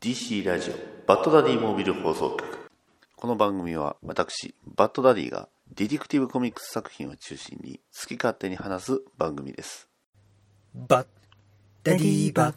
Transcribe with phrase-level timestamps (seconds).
[0.00, 0.74] DC ラジオ
[1.08, 2.70] バッドダディモービル放送局。
[3.16, 9.88] この番組は私バッドダディがディティクティブコミックス作品を中心に好き勝手に話す番組です。
[10.72, 11.06] バッ
[11.82, 12.54] ダディバッ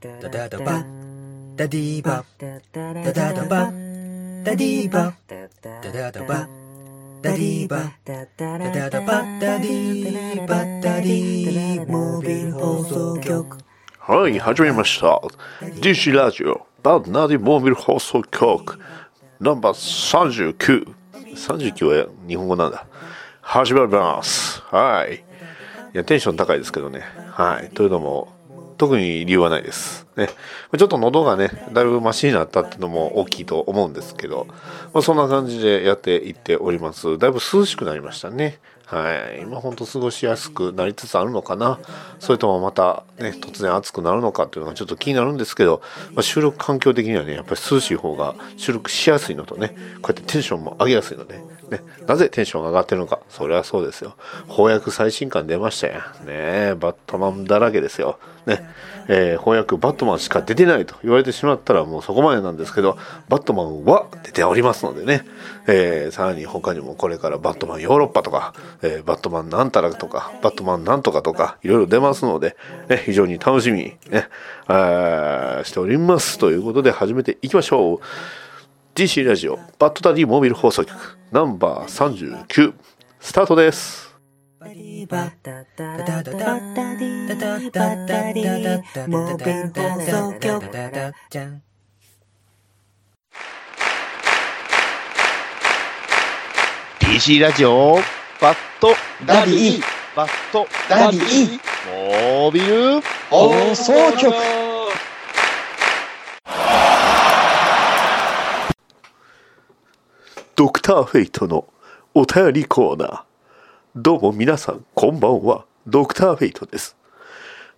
[0.00, 13.73] ダダダバッダディバッダダダバッダディバッダダダバッダディバッダダダバッダディバッダディモービル放送局。
[14.06, 15.18] はい始めました
[15.80, 18.78] DC ラジオバッドダディモービル放送局
[19.40, 20.94] ナンバー39
[21.34, 22.86] 39は日本語なんだ
[23.40, 25.20] 始まりますはいい
[25.94, 27.00] やテンション高いですけどね
[27.30, 28.28] はいというのも
[28.76, 30.06] 特に理由はないです。
[30.16, 30.28] ね。
[30.76, 34.48] ちょっと喉がね、だいぶマシになったっていうのも大きいと思うんですけど、
[34.92, 37.16] まあ、そんな感じでやっていっております。
[37.16, 38.58] だいぶ涼しくなりましたね。
[38.86, 39.42] はい。
[39.42, 41.78] 今ほんと過ごしやすくなりつつあるのかな。
[42.18, 49.68] それともまたね、突然暑くなるのかっていうのがちょっと気になるんですけど、まあ、収録環境的にはね、やっぱり涼しい方が収録しやすいのとね、
[50.02, 54.14] こうやってテンションも上げやすいので、ねなぜテンションが上がってるのか、それはそうですよ。
[54.48, 55.98] 翻訳最新刊出ましたやん。
[55.98, 58.18] ねえバットマンだらけですよ。
[58.46, 58.60] ね、
[59.08, 62.98] えー翻訳バットマンしか出てないと言われてしまったらもうそこまでなんですけど、
[63.30, 65.24] バットマンは出ておりますのでね、
[65.66, 72.56] えーさらに他にもこれからバットマンヨーロッパとか、えーバットマンなんたらとか、バットマンなんとかとか、いろいろ出ますので、
[72.88, 74.28] ね、非常に楽しみに、ね、
[74.68, 76.36] しております。
[76.38, 78.00] ということで始めていきましょう。
[78.94, 82.74] DC ラジオバッドダディモービル放送局ナンバー39
[83.18, 84.14] スタートです。
[84.60, 86.04] ディバッー
[97.00, 97.96] DC ラジオ
[98.40, 98.90] バッド
[99.26, 99.82] ダディ
[100.14, 101.58] バッドダディ
[102.38, 104.73] モービル放送局。
[110.56, 111.66] ドクターフェイトの
[112.14, 113.22] お便りコーナー。
[113.96, 115.64] どうも皆さん、こんばんは。
[115.88, 116.96] ドクターフェイトです。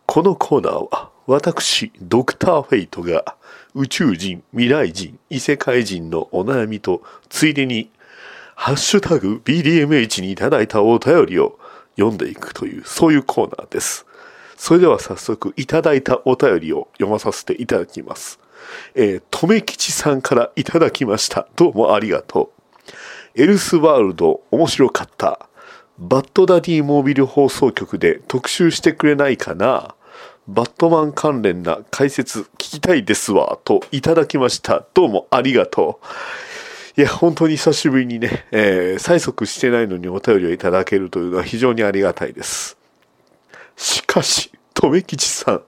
[0.04, 3.36] このコーナーは、私、ドクターフェイトが、
[3.74, 7.90] 宇宙人、未来人、異世界人のお悩みと、ついでに、
[8.54, 11.58] ハッシュタグ BDMH にいただいたお便りを
[11.96, 14.04] 読んでいくという、そういうコーナーです。
[14.58, 18.38] それでは早速、いただいたお便りを読まさせていただきます。
[18.94, 21.48] えー、とめきちさんからいただきました。
[21.56, 22.55] どうもありがとう。
[23.38, 25.46] エルスワールド面白かった。
[25.98, 29.94] バッドダディモービル放送局で特集してくれないかな
[30.48, 33.58] バットマン関連な解説聞きたいですわ。
[33.64, 34.86] といただきました。
[34.94, 36.00] どうもありがと
[36.96, 37.00] う。
[37.00, 42.78] いや、本当に久しぶりにね、えー催促してないのにお便りをいただけるというのは非常にありがたいです。
[43.76, 45.62] しかし、とめきちさん。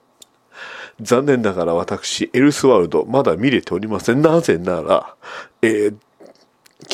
[1.03, 4.23] 残念ながら私、エルスワールドまだ見れておりません。
[4.23, 5.15] なぜなら、
[5.61, 5.95] えー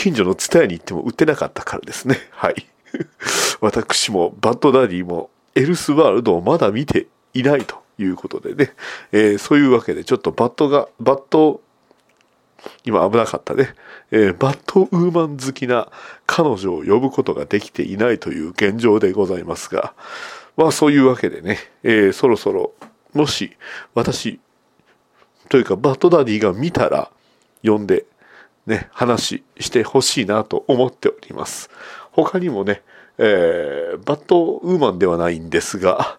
[0.04, 2.18] 近所のツタヤに行っても売ってなかったからですね。
[2.32, 2.66] はい。
[3.62, 8.74] 私もバッドダディもエルスワールドをまだ見ていないということでね。
[9.12, 11.62] えーそういうわけでちょっとバットが、バット、
[12.84, 13.74] 今危なかったね。
[14.10, 15.90] えーバットウーマン好きな
[16.26, 19.94] 彼女を呼ぶことができていないという現状でございますが、
[20.58, 22.74] まあそういうわけでね、えーそろそろ、
[23.14, 23.56] もし
[23.94, 24.38] 私、
[25.48, 27.10] というかバッドダディが見たら
[27.64, 28.04] 呼んで
[28.66, 31.70] ね、話してほしいなと思っております。
[32.12, 32.82] 他にもね、
[33.18, 36.18] えーバッドウーマンではないんですが、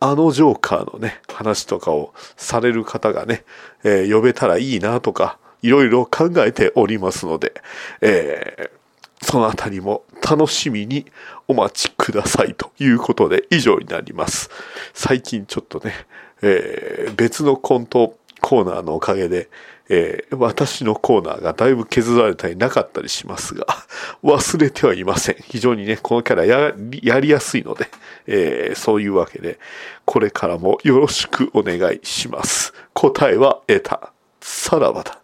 [0.00, 3.44] あのジョーカーのね、話とかをされる方がね、
[3.84, 7.54] えー呼べたらいいなとか、いろいろ考えておりますので、
[8.00, 8.84] えー
[9.22, 11.06] そのあたりも楽しみに
[11.48, 14.50] お待ちくださいということで以上になります。
[14.92, 15.94] 最近ちょっとね、
[16.42, 19.48] えー別のコントコーナーのおかげで、
[19.88, 23.66] えー私のコーナーがだいぶ削られたりなかったりしますが、
[24.24, 25.36] 忘れてはいません。
[25.42, 26.72] 非常にね、このキャラや
[27.02, 27.88] やりやすいので、
[28.26, 29.58] えーそういうわけで、
[30.04, 32.72] これからもよろしくお願いします。
[32.94, 34.12] 答えは得た。
[34.40, 35.20] さらばだ。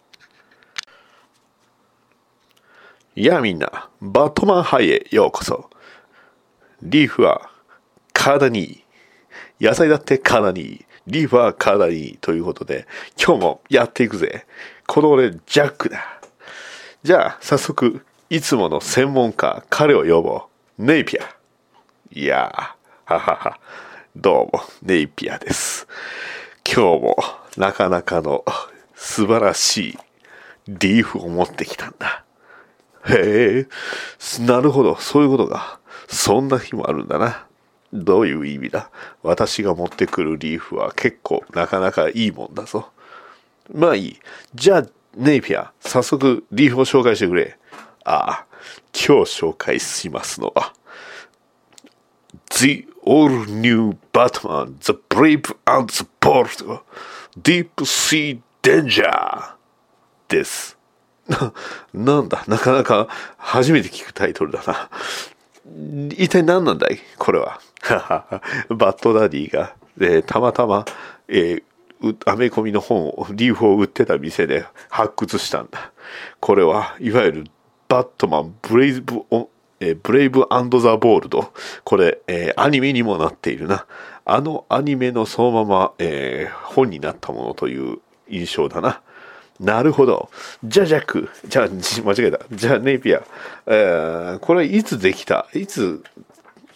[3.15, 5.69] いやみんな、バットマンハイへようこそ。
[6.81, 7.49] リーフは
[8.13, 8.83] 体にいい。
[9.59, 10.85] 野菜だって体にいい。
[11.11, 12.17] リーフは体にいい。
[12.21, 12.87] ということで、
[13.21, 14.45] 今日もやっていくぜ。
[14.87, 16.21] この俺、ジャックだ。
[17.03, 20.43] じゃあ、早速、いつもの専門家、彼を呼ぼ
[20.79, 20.83] う。
[20.83, 21.23] ネイピア。
[22.13, 23.59] いやー、ははは。
[24.15, 25.85] どうも、ネイピアです。
[26.65, 27.17] 今日も、
[27.57, 28.45] なかなかの
[28.95, 29.97] 素晴らしい
[30.69, 32.23] リーフを持ってきたんだ。
[33.09, 35.81] へえ、なるほど、そういうことか。
[36.07, 37.47] そんな日もあるんだな。
[37.93, 38.89] どういう意味だ？
[39.23, 42.89] 私が持ってくるリーフは結構なかなかいいもんだぞ。
[43.73, 44.19] まあいい。
[44.55, 44.83] じゃあ、
[45.15, 47.57] ネイピア、早速リーフを紹介してくれ。
[48.03, 48.45] ああ、
[48.93, 50.73] 今日紹介しますのは、
[52.49, 56.81] The All New Batman, The Brave and the Bold,
[57.41, 59.55] Deep Sea Danger
[60.29, 60.77] です。
[61.27, 61.53] な、
[61.93, 64.89] なんだ、なかなか初めて聞くタイトルだな。
[66.09, 66.99] 一体何なんだい？
[67.17, 67.59] これは。
[68.69, 70.85] バッドダディが、えーたまたま、
[71.27, 71.63] えー
[72.03, 75.91] うアメコミの本を、リーフを売ってた店で発掘したんだ。
[76.39, 77.43] これはいわゆる
[77.87, 79.21] バットマンブレイブ、
[79.79, 81.53] えブレイブザ・ボールド。
[81.83, 83.85] これ、えーアニメにもなっているな。
[84.25, 87.99] あのアニメのそのまま、えー本になったものという
[88.29, 89.01] 印象だな。
[89.59, 90.31] なるほど。
[90.63, 91.29] じゃあ、ジャック。
[91.47, 91.67] じゃ、
[92.03, 92.39] 間違えた。
[92.51, 93.21] じゃ、ネイピア。
[93.67, 95.45] えーこれいつできた？
[95.53, 96.01] いつ、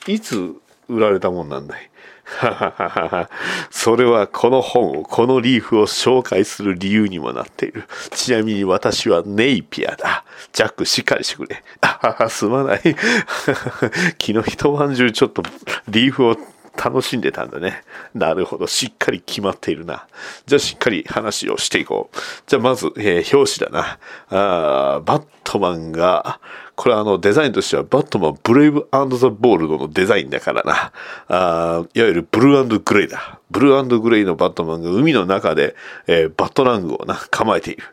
[0.06, 0.54] いつ
[0.88, 1.90] 売られたもんなんだい
[3.70, 7.84] それはこの本を、このリーフを紹介する理由にもなっている。
[8.12, 10.26] ちなみに私はネイピアだ。
[10.52, 11.64] ジャックしっかりしてくれ。
[11.82, 12.80] あはは、すまない。
[14.20, 15.44] 昨日一晩中ちょっと
[15.88, 16.38] リーフを
[16.78, 17.84] 楽しんでたんだね。
[18.14, 18.68] なるほど。
[18.68, 20.08] しっかり決まっているな。
[20.46, 22.18] じゃあしっかり話をしていこう。
[22.48, 24.00] じゃあまず、えー表紙だな。
[24.30, 26.40] あーバットマンが、
[26.76, 30.92] これはあのデザインとしてはバットマンブレイブザ・ボールドのデザインだからな。
[31.28, 33.40] あーいわゆるブルーグレイだ。
[33.52, 35.76] ブルーグレイのバットマンが海の中で、
[36.08, 37.84] えーバットラングをな、構えている。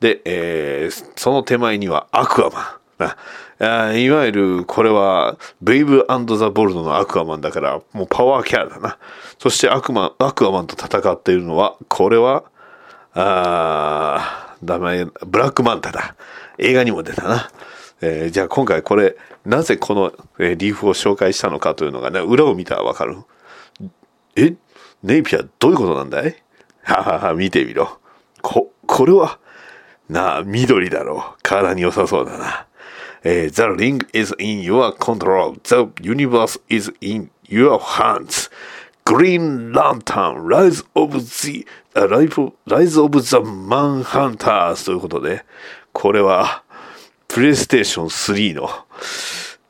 [0.00, 2.83] で、えーその手前にはアクアマン。
[3.60, 8.98] あいわゆるこれはベイブザ・ボルドのアクアマンだからもうパワーキャラだな。
[9.38, 12.44] そしてアクアクアマンと戦っているのはこれは
[13.14, 16.16] あー名前ブラックマンタだ。
[16.58, 17.50] 映画にも出たな。
[18.00, 23.18] えーじゃあ今回これなぜこの、えリーフを紹介したのかというのがね裏を見たらわかる。
[24.36, 24.54] え？
[25.02, 26.42] ネイピアどういうことなんだい？
[26.82, 27.98] ははは見てみろ。
[28.40, 29.38] こ、これは？
[30.08, 31.38] なあ、緑だろう。
[31.42, 32.66] 体に良さそうだな。
[33.24, 35.54] えー The ring is in your control.
[35.62, 38.50] The universe is in your hands.
[39.04, 45.44] Green Lantern, Rise of the, uh, Rise Rise of the Manhunters ということで、
[45.92, 46.62] これは、
[47.28, 48.70] プレイステーション3の、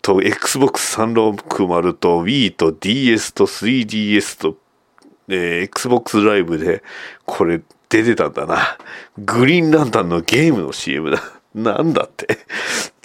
[0.02, 4.58] と Xbox 360と Wii と DS と 3DS と
[5.28, 6.82] えー Xbox ライブで、
[7.24, 8.78] これ出てたんだな。
[9.18, 11.22] グリーンランタンのゲームの CM だ。
[11.54, 12.38] なんだって。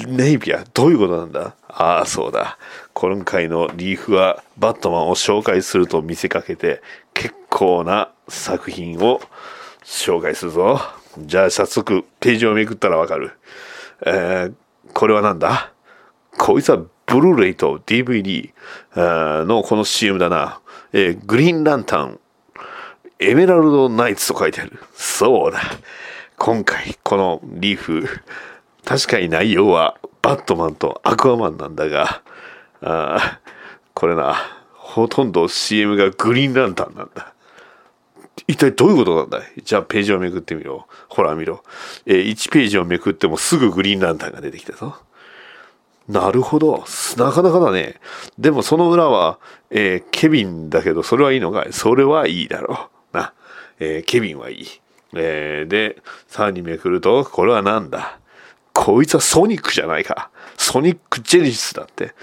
[0.08, 1.56] ネイピア、どういうことなんだ？
[1.68, 2.58] ああ、そうだ。
[2.94, 6.82] 今回のリーフはバットマンを紹介すると見せかけて、
[7.14, 9.22] 結構な作品を
[9.84, 10.82] 紹介するぞ。
[11.18, 13.32] じゃあ早速ページをめくったらわかる。
[14.06, 14.54] えー
[14.94, 15.72] これはなんだ？
[16.40, 18.52] こいつはブルーレイと DVD
[19.46, 20.62] のこの CM だな。
[20.94, 22.20] えーグリーンランタン、
[23.20, 24.80] エメラルドナイツと書いてある。
[24.96, 25.62] そうだ。
[26.40, 28.08] 今回このリーフ、
[28.86, 32.22] 確かに内容はバットマンとアクアマンなんだが、
[32.82, 33.50] あー
[33.94, 34.36] これな、
[34.74, 37.34] ほとんど CM がグリーンランタンなんだ。
[38.48, 39.62] 一体どういうことなんだい?
[39.64, 40.88] じゃあページをめくってみろ。
[41.10, 41.62] ほら見ろ。
[42.06, 44.96] えー1ページをめくってもすぐグリーンランタンが出てきたぞ。
[46.08, 46.86] なるほど。
[47.18, 48.00] なかなかだね。
[48.40, 49.40] でもその裏は、
[49.70, 51.74] えーケビンだけど、それはいいのかい?
[51.74, 53.18] それはいいだろう。
[53.18, 53.34] な。
[53.80, 54.66] えーケビンはいい。
[55.16, 58.20] えーで、さらにめくると、これはなんだ？
[58.74, 60.30] こいつはソニックじゃないか。
[60.58, 62.14] ソニックジェネシスだって。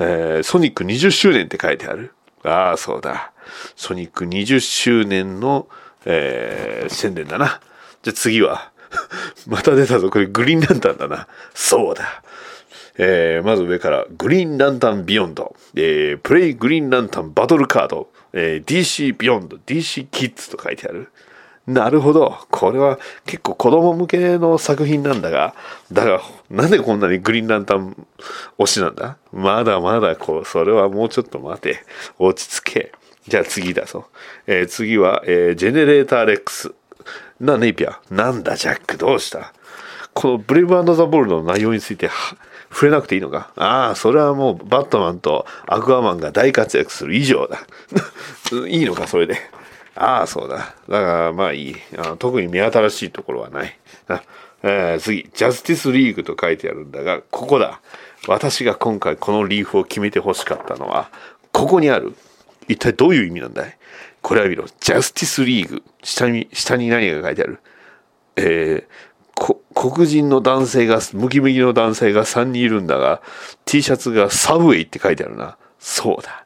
[0.00, 2.12] えーソニック20周年って書いてある。
[2.44, 3.32] ああ、そうだ。
[3.76, 5.68] ソニック20周年の、
[6.04, 7.60] えー宣伝だな。
[8.02, 8.70] じゃあ次は。
[9.46, 10.08] また出たぞ。
[10.10, 11.26] これグリーンランタンだな。
[11.54, 12.22] そうだ。
[12.96, 21.10] えーまず上から、グリーンランタンビヨンド、えープレイグリーンランタンバトルカード、えー DC ビヨンド、DC キッズと書いてある。
[21.68, 22.38] なるほど。
[22.50, 25.54] これは結構子供向けの作品なんだが、
[25.92, 27.94] だが、なんでこんなにグリーンランタン
[28.58, 29.18] 推しなんだ？
[29.32, 31.84] まだまだこう、それはもうちょっと待て。
[32.18, 32.92] 落ち着け。
[33.28, 34.06] じゃあ次だぞ。
[34.46, 36.72] えー次は、えージェネレーターレックス。
[37.38, 38.00] な、ネイピア。
[38.10, 39.52] なんだ、ジャック、どうした？
[40.14, 42.10] このブレイブザ・ボールの内容について
[42.70, 43.52] 触れなくていいのか？
[43.56, 47.58] ああ、それはもうバットマンとアクアマンが大活躍する以上だ。
[48.66, 49.36] いいのか、それで。
[50.00, 50.56] ああ、そうだ。
[50.58, 51.76] だから、まあいい。
[51.96, 53.78] あ特に目新しいところはない。
[54.62, 57.80] えー次、ジャスティスリーグと書いてあるんだが、ここだ。
[58.28, 61.10] 私が今回このリーフを決めて欲しかったのは、
[61.52, 62.14] ここにある。
[62.68, 63.76] 一体どういう意味なんだい？
[64.22, 64.66] これは見ろ。
[64.80, 65.82] ジャスティスリーグ。
[66.04, 67.58] 下に、下に何が書いてある？
[68.36, 69.08] えー
[69.72, 73.22] 黒人の男性が、ムキムキの男性が3人いるんだが、
[73.66, 75.56] T シャツがサブウェイって書いてあるな。
[75.78, 76.44] そうだ。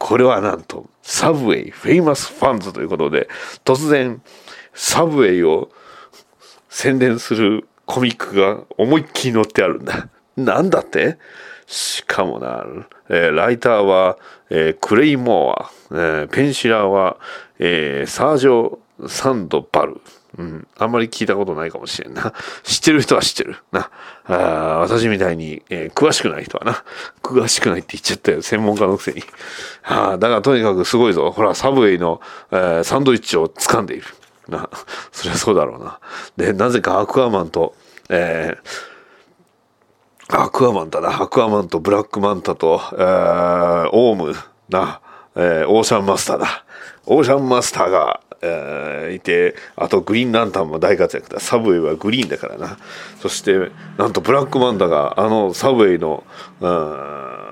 [0.00, 3.28] これはなんと、サブウェイ、 Famous Fans ということで、
[3.66, 4.22] 突然、
[4.72, 5.68] サブウェイを
[6.70, 10.08] 宣伝するコミックが思いっきり載ってあるんだ。
[10.36, 11.18] なんだって？
[11.66, 12.64] しかもな、
[13.10, 14.16] えーライターは、
[14.48, 17.18] えークレイモア、えーペンシラーは、
[17.58, 20.00] えーサージョ・サンドバル。
[20.40, 22.32] うん、あんまり聞いたことないかもしれんな。
[22.64, 23.56] 知ってる人は知ってる。
[23.72, 23.90] な。
[24.24, 26.82] あ私みたいに、えー詳しくない人はな。
[27.22, 28.40] 詳しくないって言っちゃったよ。
[28.40, 29.22] 専門家のくせに。
[29.84, 31.30] あだからとにかくすごいぞ。
[31.30, 34.04] ほら、サブウェイの、えーサンドイッチを掴んでいる。
[34.48, 34.70] な。
[35.12, 35.98] そりゃそうだろうな。
[36.38, 37.74] で、なぜかアクアマンと、
[38.08, 38.90] えー
[40.32, 41.22] アクアマンだな。
[41.22, 44.34] アクアマンとブラックマンタと、えーオウム
[44.68, 45.00] な、
[45.36, 46.64] えーオーシャンマスターだ。
[47.06, 51.40] オーシャンマスターが、えーいて、あとグリーンランタンも大活躍だ。
[51.40, 52.78] サブウェイはグリーンだからな。
[53.20, 56.24] そして、なんとブラックマンタがあのサブウェイの、
[56.60, 56.68] う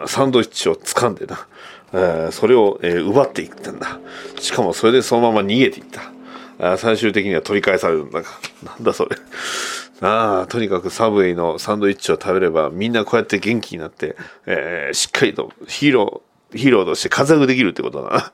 [0.04, 1.46] んサンドイッチを掴んでな、
[1.92, 3.98] えーそれを、えー奪っていったんだ。
[4.40, 6.72] しかもそれでそのまま逃げていった。
[6.72, 8.28] あ最終的には取り返されるんだが。
[8.64, 9.16] なんだそれ。
[10.00, 14.16] ああ、とにかくサブウェイのサンドイッチを食べればみんなこうやって元気になって、
[14.46, 18.32] えーしっかりとヒーロー、ヒーローとして活躍できるってことだな。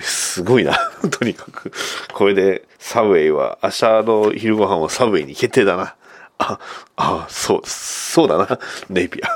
[0.00, 0.76] すごいな。
[1.10, 1.72] とにかく。
[2.12, 5.94] これでサブウェイは、明日の昼ご飯はサブウェイに決定だな。
[6.38, 6.58] あ、
[6.96, 8.58] あ、そう、そうだな。
[8.90, 9.28] ネイピア。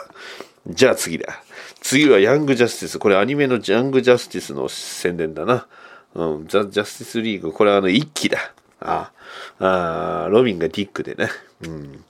[0.66, 1.42] じゃあ次だ。
[1.80, 2.98] 次はヤングジャスティス。
[2.98, 5.66] これアニメのヤングジャスティスの宣伝だな。
[6.14, 7.52] うん、ザ・ジャスティスリーグ。
[7.52, 8.52] これはあの一期だ。
[8.80, 9.10] あ
[9.58, 11.28] あーロビンがディックでね。
[11.62, 12.04] うん。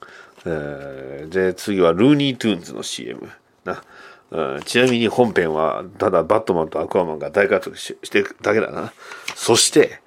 [0.46, 3.28] えーで、次はルーニー・トゥーンズの CM。
[3.64, 3.82] な。
[4.30, 8.92] うんちなみに本編は、ただバットマンとアクアマンが大活躍してるだけだな。
[9.34, 10.00] そして、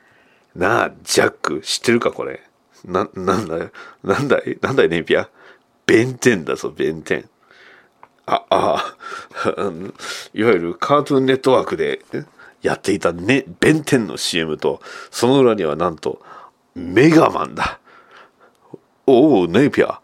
[0.55, 2.41] なあ、ジャック、知ってるかこれ？
[2.85, 3.71] な、なんだよ？
[4.03, 4.57] なんだい？
[4.61, 5.29] なんだい、ネイピア？
[5.85, 7.27] 弁天だぞ、弁天。
[8.25, 8.95] あ、あ、
[10.33, 12.01] いわゆるカートゥーンネットワークで
[12.61, 16.21] やっていたね、弁天の CM と、その裏にはなんと、
[16.75, 17.79] メガマンだ。
[19.07, 19.99] おお、ネイピア。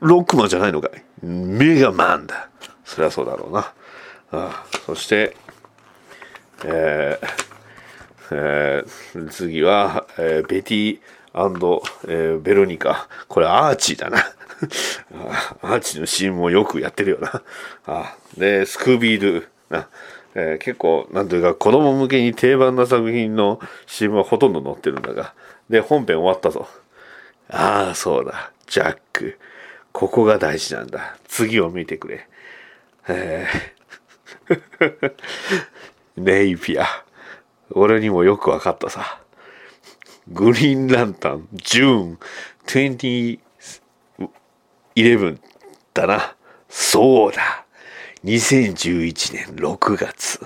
[0.00, 1.26] ロックマンじゃないのかい？
[1.26, 2.48] メガマンだ。
[2.94, 3.72] そりゃそうだろうな。
[4.32, 5.34] あそして、
[6.64, 7.28] えー
[8.34, 10.98] えー次は、えーベティ
[11.34, 13.08] えーベロニカ。
[13.28, 14.18] これアーチーだな。
[15.62, 17.42] アーチーの CM もよくやってるよな。
[17.86, 19.88] あで、スクービードゥな。
[20.34, 25.32] えー結構、なんというか、子供向けに定番な作品の CM はほとんど載ってるんだが。
[25.70, 26.68] で、本編終わったぞ。
[27.48, 28.52] ああ、そうだ。
[28.66, 29.38] ジャック。
[29.92, 31.16] ここが大事なんだ。
[31.26, 32.26] 次を見てくれ。
[33.08, 33.82] えー
[36.16, 36.86] ネイピア。
[37.70, 39.20] 俺にもよくわかったさ。
[40.28, 42.18] グリーンランタン、ジューン
[44.94, 45.38] 2011
[45.94, 46.36] だな。
[46.68, 47.64] そうだ。
[48.24, 50.40] 2011年6月。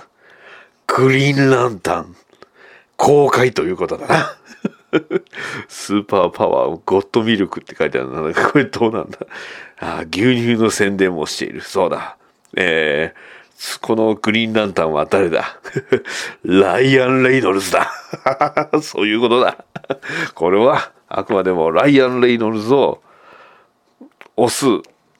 [0.87, 2.15] グリーンランタン、
[2.95, 4.37] 公開ということだな。
[5.67, 8.33] スーパーパワーゴッドミルクって書いてあるな。
[8.51, 9.19] これどうなんだ
[9.79, 11.61] あ牛乳の宣伝もしている。
[11.61, 12.16] そうだ。
[12.59, 15.59] えー、このグリーンランタンは誰だ？
[16.43, 17.91] ライアン・レイノルズだ。
[18.81, 19.63] そういうことだ。
[20.33, 23.01] これはあくまでもライアン・レイノルズを
[24.35, 24.65] 押す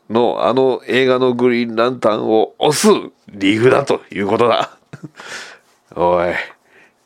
[0.10, 2.88] のあの映画のグリーンランタンを押す
[3.28, 4.72] リーフだということだ。
[5.96, 6.34] おい、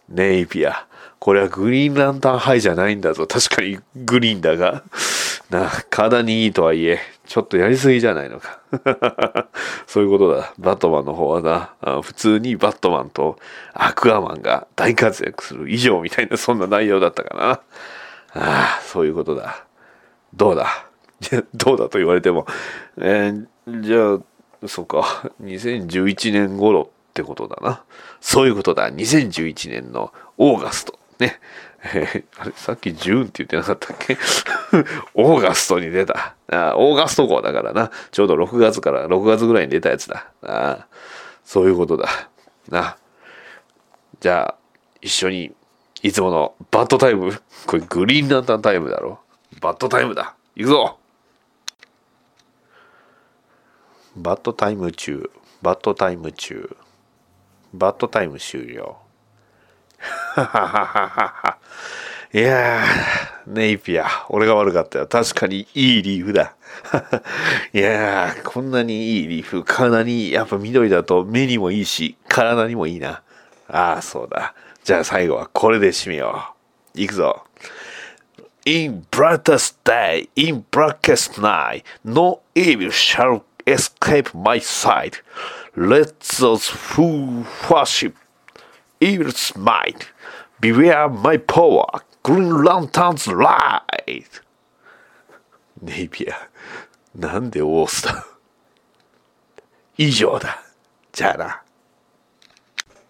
[0.08, 0.86] ネイピア。
[1.22, 3.28] これはグリーンランタンハイじゃないんだぞ。
[3.28, 4.82] 確かにグリーンだが。
[5.51, 8.60] な、体にいいとはいえ、ちょっとやりすぎじゃないのか。
[9.86, 10.51] そういうことだ。
[10.58, 13.38] バットマンの方はな、普通にバットマンと
[13.75, 17.50] アクアマンが大活躍する以上みたいなそんな内容だったかな。
[17.51, 17.60] あ
[18.34, 19.66] あ、そういうことだ。
[20.34, 20.88] どうだ？
[21.54, 22.48] どうだと言われても。
[22.98, 23.46] えー
[23.82, 25.32] じゃあ、そうか。
[25.44, 27.84] 2011年頃ってことだな。
[28.22, 28.90] そういうことだ。
[28.92, 31.00] 2011年のAugust。
[31.22, 31.40] ね。
[31.84, 34.18] え ーあれ、さっき June って言ってなかったっけ？
[35.16, 36.36] August に出た。
[36.51, 37.92] あ August 号だからな。
[38.12, 40.28] ちょうど6月から6月ぐらいに出たやつだ。
[40.44, 40.88] あ
[41.44, 42.10] そういうことだ。
[42.70, 42.98] な。
[44.20, 44.56] じゃあ、
[45.01, 45.51] 一緒に、
[46.04, 47.32] いつものバッドタイム？
[47.66, 49.20] これグリーンランタンタイムだろ？
[49.62, 50.36] バッドタイムだ。
[50.56, 50.98] 行くぞ
[54.16, 55.32] バッドタイム中。
[55.62, 56.75] バッドタイム中。
[57.74, 59.00] バッドタイム終了。
[62.34, 65.08] いやー、ネイピア、俺が悪かったよ。
[65.08, 66.55] 確かにいいリーフだ。
[67.74, 73.22] いやー、こんなにいいリーフ、体にやっぱ緑だと目にもいいし、体にもいいな。
[73.67, 74.53] ああ、そうだ。
[74.84, 76.53] じゃあ最後はこれで締めよ
[76.96, 77.00] う。
[77.01, 77.43] いくぞ。
[78.65, 85.24] In brightest day, in blackest night, no evil shall escape my sight.
[85.75, 88.13] Let those who worship
[89.01, 90.08] evil's might.
[90.62, 94.27] Beware my power, グリーンランタンズライト
[95.81, 96.36] ネイピア
[97.15, 98.27] なんでオースだ
[99.98, 100.62] 以上だ
[101.12, 101.63] じゃあな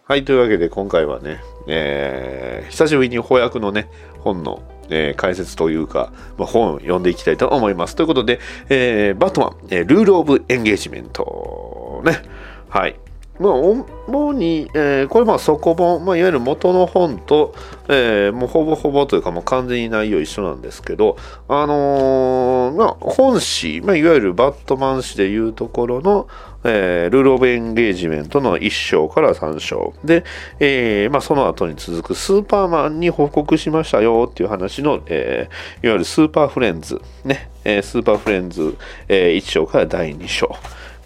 [0.05, 7.95] はいというわけで今回はね、えー久しぶりに翻訳のね本の、えー解説というか、まあ、本を読んでいきたいと思います。
[7.95, 12.21] ということで、えーバットマン、えールール・オブ・エンゲージメントね。
[12.69, 12.95] はい。
[13.41, 17.53] まあ、主に、えーこれまあ底本、まあ、いわゆる元の本と、
[17.89, 21.17] えーもうほぼほぼというかもう完全に内容一緒なんですけど、
[21.47, 26.27] あのーまあ、本誌、まあ、いわゆるバットマン誌でいうところの、
[26.63, 30.23] えールール・オブ・エンゲージメントの1章から3章で、
[30.59, 40.55] えーまあ、その後に続くスーパーマンに報告しましたよっていう話の、えーいわゆるスーパーフレンズ、ねえースーパーフレンズ、え1章から第2章。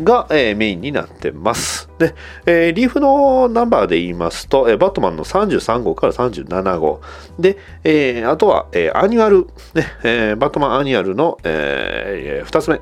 [0.04, 1.90] が、えーメインになってます。
[1.98, 2.14] で、
[2.46, 7.02] えーリーフのナンバーで言いますと、えーバットマンの33号から37号。
[7.40, 12.80] で、えーあとは、えー Annual、ねえーバットマン Annual の、え2つ目。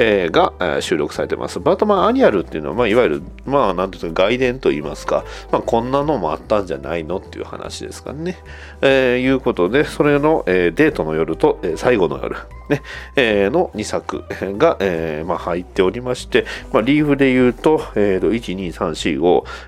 [0.00, 1.58] えーが、収録されてます。
[1.58, 8.38] バットマン Annual っていうのは、まあ、いわゆる、まあ、なんていうか、外伝と言いますか、まあ、こんなのもあったんじゃないのっていう話ですかね。
[8.80, 12.36] えーいうことで、それの、えーデートの夜と、えー最後の夜、
[12.68, 12.82] ね、
[13.16, 14.24] えーの2作
[14.56, 19.20] が、えーまあ、入っておりまして、まあ、リーフで言うと、えーと、1、2、3、4、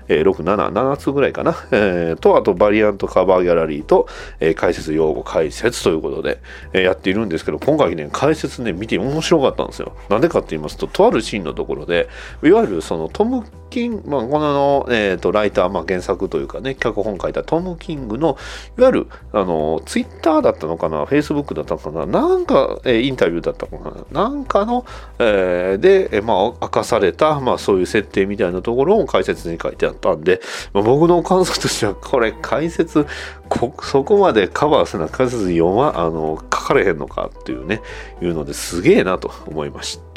[0.07, 1.55] 5、6、7、7つぐらいかな。
[1.71, 4.07] えーと、あと、バリアントカバーギャラリーと、
[4.39, 6.39] えー解説用語解説ということで、
[6.71, 9.93] えーやっているんですけど、今回ね、解説ね、見て面白かったんですよ。
[10.21, 12.07] でかって言いますと、とあるシーンのところで、
[12.43, 18.37] いわゆるそのトム・キング、まあ、この、えーと、ライター、まあ、原作というかね、脚本書いたトム・キングの、
[18.77, 24.85] いわゆる、あの、ツイッターだったのかな、フェイスブックだったのかな、なんか、えーインタビューだったのかな、なんかの、
[25.19, 30.41] えーで、えーまあ、明かされた、まあ、そういう設定みたいなところを解説に書いてあったんで、
[30.73, 33.05] まあ、僕の感想としては、これ、解説、
[33.51, 37.81] こそこまでカバーせな解説読ま、あの、書かれへんのかっていうね、
[38.21, 40.10] いうのですげえなと思いました。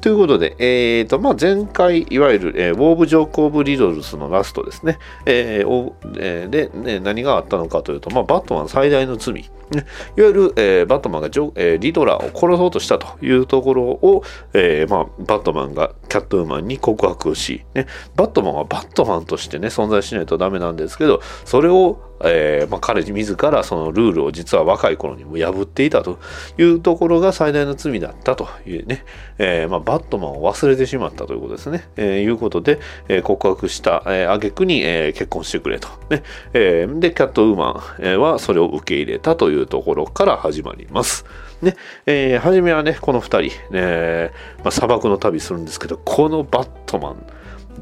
[0.00, 4.98] ということで、えーと、まあ、前回、いわゆる、えーウォーブ・ジョーコーブ・リドルスのラストですね。
[5.26, 9.34] えーえーで、ね、何があったのかというと、まあ、バットマン最大の罪。
[9.34, 9.86] ね
[10.18, 26.18] いわゆる、えーバットマンがジョ、えーリドラーを殺そうとしたというところを、えーまあ、バットマンがキャットウーマンに告白し、ね、バットマンはバットマンとしてね、存在しないとダメなんですけど、それを、えーまあ、彼自らそのルールを実は若い頃にも破っていたと
[26.58, 29.04] いうところが最大の罪だったというね、
[29.38, 31.88] えーまあ、バットマンを忘れてしまったということですね。
[31.96, 35.88] えーいうことで、えー告白した、えー、挙句に、えー結婚してくれと。
[36.10, 37.82] ねえーで、キャットウーマ
[38.16, 41.24] ンはそれを受け入れたというところから始まります。
[41.60, 47.26] ね、えー初めはね、この2人、えまあ、砂漠の旅するんですけど、このバットマン、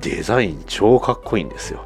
[0.00, 1.85] デザイン超かっこいいんですよ。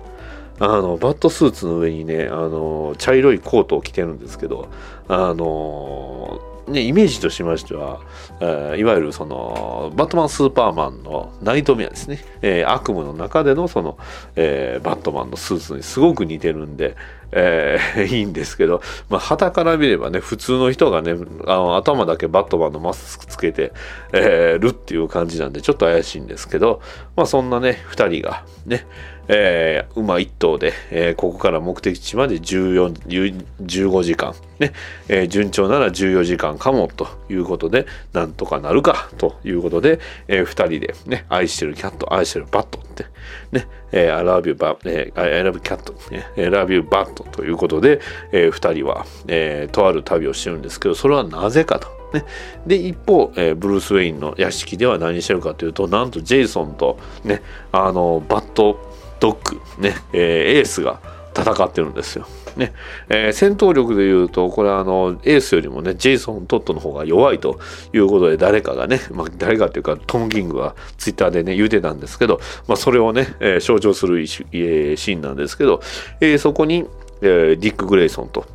[0.60, 4.68] あのバットスーツの上にねあの茶色いコートを着てるんですけど
[5.08, 8.00] あのね、イメージとしましては、
[8.40, 13.98] えーいわゆるそのバットマンスーパーマンのナイトメアですね、えー悪夢の中でのその、
[14.36, 16.96] えーバットマンのスーツにすごく似てるんで、
[17.32, 21.14] えー いいんですけど、まあ、旗から見ればね普通の人がね
[21.46, 23.72] あの頭だけバットマンのマスクつけて、
[24.12, 26.80] えーるっていう感じなんでちょっと怪しいんですけど、
[27.14, 28.86] まあ、そんなね2人がね
[29.28, 34.72] えー馬一頭で、えーここから目的地まで14 15時間、ね。
[35.08, 43.06] えー順調なら14時間かもということでなんとかなるかということで、え2人で、ね、愛してるキャット愛してるバットって、
[43.52, 43.66] ね。
[43.92, 48.00] えー I love you, bat- えー I love cat、ね、I love you, bat ということで、
[48.32, 51.88] え2人は、えーとある旅をしてるんですけどそれはなぜかと。
[52.14, 52.24] ね、
[52.64, 58.78] で一方、えーブルース・ウェインの屋敷では何してるかというとなんとジェイソンと、ね、あのバット
[59.20, 61.00] ドッグ、ねえーエースが
[61.37, 62.27] 戦ってるんですよ。
[62.57, 62.72] ね
[63.09, 67.59] えー戦闘力でいうとこれはあのエースよりもねジェイソン・トットの方が弱いと
[67.92, 75.81] いうことで誰かがね、まあ、誰かっていうかトム・キングはツイッターでね言うてたんですけど、まあ、それをね、えー象徴する一種えーシーンなんですけど、
[76.20, 76.87] えーそこに、
[77.22, 78.46] えーディック・グレイソンと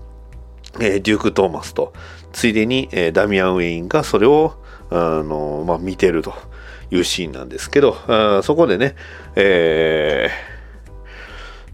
[0.79, 1.91] えーデューク・トーマスと
[2.31, 4.53] ついでに、えーダミアン・ウェインがそれを
[4.89, 6.33] あの、まあ、見てると
[6.91, 8.95] いうシーンなんですけどあそこでね、
[9.35, 10.59] えー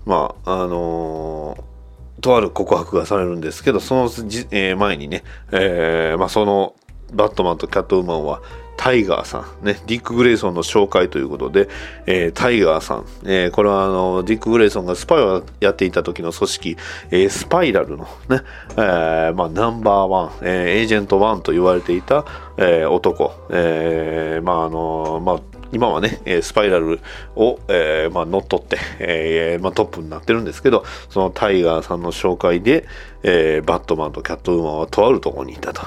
[0.05, 1.75] まああのー
[2.21, 4.03] とある告白がされるんですけどその、
[4.51, 6.75] えー前にね、えーまあ、その
[7.13, 8.41] バットマンとキャットウーマンは
[8.77, 11.69] タイガーさん、ね、ディック・グレイソンの紹介ということで、
[12.07, 16.77] えータイガーさん、えーこれはあのディック・グレイソンがスパイをやっていた時の組織、
[17.11, 18.41] えースパイラルの、ね
[18.77, 22.25] えまあ、ナンバーワン、えエージェントワンと言われていた、
[22.57, 26.99] えー男、えーまああのまあ今はね、スパイラル
[27.35, 32.85] を、えーまあ、乗っ取って、えーまあ、トップになってるんですけど、そのタイガーさんの紹介で、
[33.23, 35.81] えバットマンとキャットウーマンはとあるところにいたと。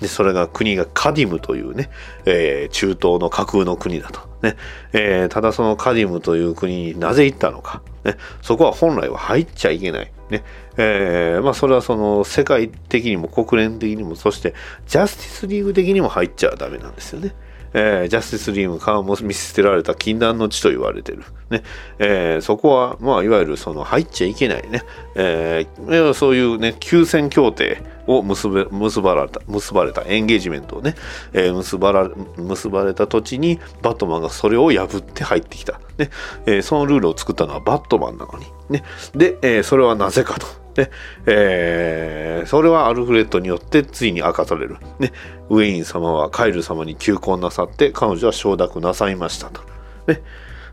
[0.00, 1.90] で、それが国がカディムというね、
[2.24, 4.20] え中東の架空の国だと。
[4.42, 4.56] ね
[4.92, 7.82] えただそのカディムという国になぜ行ったのか。
[8.04, 10.12] ね、そこは本来は入っちゃいけない。
[10.30, 10.44] ね
[10.76, 14.54] えーまあ、それはその世界的にも国連的にもそして
[14.86, 17.34] ジャスティスリーグ的にも入っちゃダメなんですよね。
[17.74, 21.24] えージャスティスリーグからも見捨てられた禁断の地と言われてる。
[21.50, 21.62] ね
[21.98, 24.82] えーそこは、まあ、いわゆるその入っちゃいけないね、
[25.14, 30.94] えーそういうね、休戦協定を結べ結ばれた、結ばれたエンゲージメントをね、
[31.32, 35.80] えー結ばら結ばれた土地にバットマンがそれを破って入ってきた。
[35.98, 36.10] ね
[36.46, 38.46] えーそのルールを作ったのはバットマンなのに。
[38.70, 38.84] ね、
[39.14, 40.63] で、えーそれはなぜかと。
[40.74, 40.90] で、
[41.26, 44.76] えーそれはアルフレッドによってついに明かされる。
[44.98, 45.12] ね、
[45.48, 49.62] ウェイン様はカイル様に求婚なさって彼女は承諾なさいましたと。
[50.06, 50.22] ね、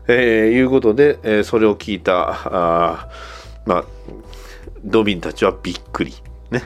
[0.08, 3.08] えーいうことで、えーそれを聞いた、あ
[3.64, 3.84] まあ、
[4.84, 6.14] ドビンたちはびっくり。
[6.50, 6.62] ね。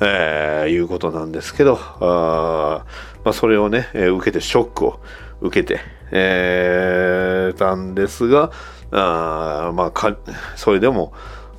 [0.00, 2.84] えーいうことなんですけど、あ
[3.24, 5.00] まあ、それをね、えー受けてショックを
[5.40, 5.80] 受けて、
[6.12, 8.52] えーたんですが、
[8.90, 10.16] あまあか、
[10.54, 11.12] それでも、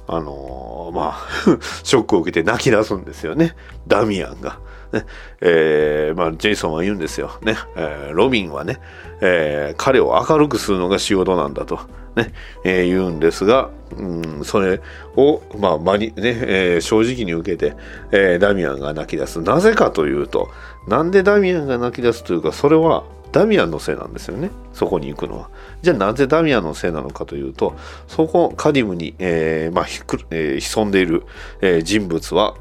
[0.07, 1.17] あのーまあ、
[1.83, 3.55] ショックを受けて泣き出すんですよね。
[3.87, 4.59] ダミアンが。
[4.93, 5.05] ね
[5.41, 7.31] えーまあ、ジェイソンは言うんですよ。
[7.41, 8.79] ねえーロビンはね、
[9.21, 11.79] えー彼を明るくするのが仕事なんだと、
[12.15, 12.31] ね
[12.63, 14.79] えー言うんですが、うん、それ
[15.17, 17.75] を、まあまにねえー正直に受けて、
[18.11, 19.41] えーダミアンが泣き出す。
[19.41, 20.49] なぜかというと、
[20.87, 24.49] なんでダミアンが泣き出すというか、それはダミアンのせいなんですよね。
[24.73, 25.49] そこに行くのは。
[25.81, 27.75] じゃあなぜダミアンのせいなのかというと、
[28.07, 31.23] そこ、カディムに、えーまあひくえー潜んでいる、
[31.61, 32.55] えー人物は、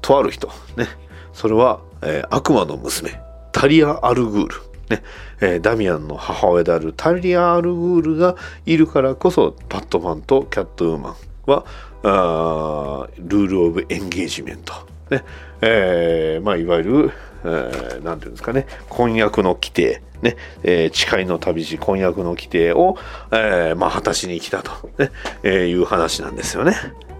[0.00, 0.86] とある人、ね、
[1.32, 3.20] それは、えー悪魔の娘、
[3.52, 4.54] タリア・アルグール、
[4.90, 5.02] ね。
[5.40, 8.36] えーダミアンの母親であるタリア・アルグールが
[8.66, 11.14] いるからこそ、バットマンとキャットウーマン
[11.46, 11.64] は、
[12.02, 14.72] あールール・オブ・エンゲージメント、
[15.10, 15.24] ね。
[15.60, 17.12] えーまあ、いわゆる、
[17.44, 20.36] えーなんていうんですかね、婚約の規定、ね。
[20.62, 22.96] えー誓いの旅路、婚約の規定を、
[23.30, 25.10] えーまあ、果たしに来たと、ね。
[25.42, 26.72] えーいう話なんですよね。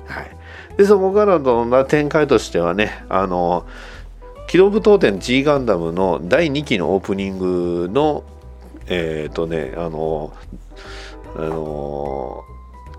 [0.07, 0.39] はい。
[0.79, 3.67] でそこからの展開としてはねあの
[4.47, 8.23] 機動武闘展 G ガンダムの第2期のオープニングの
[8.87, 10.33] えっ、とねあの
[11.37, 12.45] あの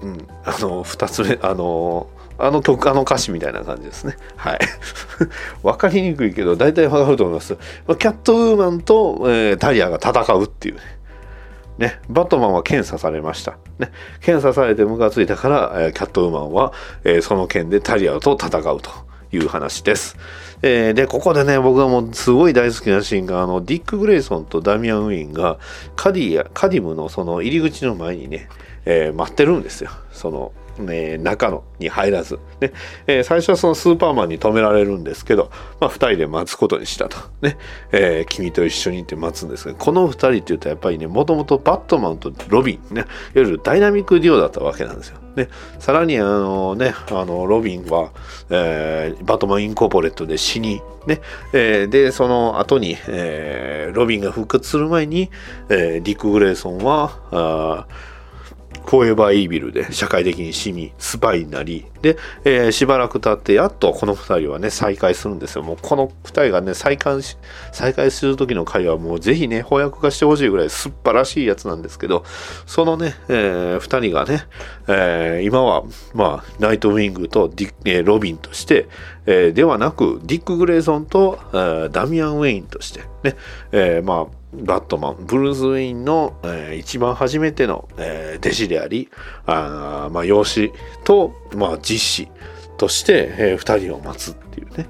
[0.02, 2.08] うんあの2つ目あの
[2.40, 4.60] あの曲あの歌詞みたいな感じですねはい
[5.64, 11.00] わかりにくいけど大体わかると思いますキャットウーマンと、えータリアが戦うっていうね
[11.80, 13.58] ね、バットマンは検査されました。
[13.80, 16.74] ね、検査されてムカついたから、えーキャットウーマンは、
[17.06, 18.92] えーその件でタリアと戦うと
[19.32, 20.18] いう話です。
[20.62, 25.58] えーで、ここでね、僕がもうすごい大好きなシーンが、あの、ディック・グレイソンとダミアン・ウィンが、
[25.96, 28.50] カディや、カディムのその入り口の前にね、
[28.84, 29.90] え待ってるんですよ。
[30.12, 30.52] その、
[30.86, 32.72] ね、中のに入らず、ね
[33.08, 37.58] えー最初はそのスーパーマンに止められるんですけど、まあ、2人で待つことにしたと、ね
[37.92, 45.20] えー君と一緒にって待つんですがこの2人っていうとやっぱりねもともとバットマンとロビンねいわゆるダイナミックデュオだったわけなんですよ。
[45.36, 48.12] ね、さらにあのねあのロビンは、
[48.50, 51.22] えーバットマンインコーポレットで死に、ね
[51.54, 55.30] えーでその後に、えーロビンが復活する前に、
[55.70, 57.88] えーディック・グレイソンはあ
[58.90, 65.64] フォーエバーイービルで社会的に死に、スパイになり、で、えーしばらく経って、やっとこの二人はね、再会するんですよ。
[65.64, 67.38] もうこの二人がね、再会し、
[67.72, 72.24] 再会する時の会話はもうぜひね、翻訳化してほしいぐらい素晴らしいやつなんですけど、
[72.66, 74.42] そのね、えー二人がね、
[74.88, 75.84] えー今は、
[76.16, 78.88] まあ、ナイトウィングとディッえーロビンとして、
[79.28, 83.36] えーではなく、ディック・グレイソンと、えーダミアン・ウェインとして、ね、
[83.72, 89.10] えーまあ、バットマン、ブルース・ウェインの、えー一番初めての、えー弟子であり、
[89.46, 90.72] あまあ、養子
[91.04, 92.32] と、まあ、実子
[92.78, 94.88] として、えー二人を待つっていうね、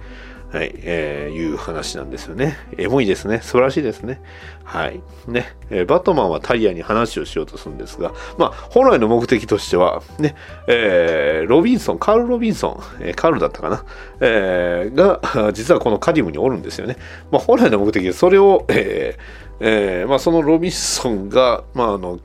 [0.52, 2.58] はい、えーいう話なんですよね。
[2.78, 3.42] エモいですね。
[3.42, 4.22] 素晴らしいですね。
[4.64, 5.02] はい。
[5.28, 10.36] ね、えーバットマンはタリアに話をしようとするんですが、まあ、本来の目的としては、ね、
[10.68, 13.84] えーロビンソン、カール・ロビンソン、えーカールだったかな、
[14.22, 16.96] えーが、実はこのカディムにおるんですよね。
[17.30, 22.20] まあ、本来の目的はそれを、えーえーまあ、そのロビンソンが、まあ、あの、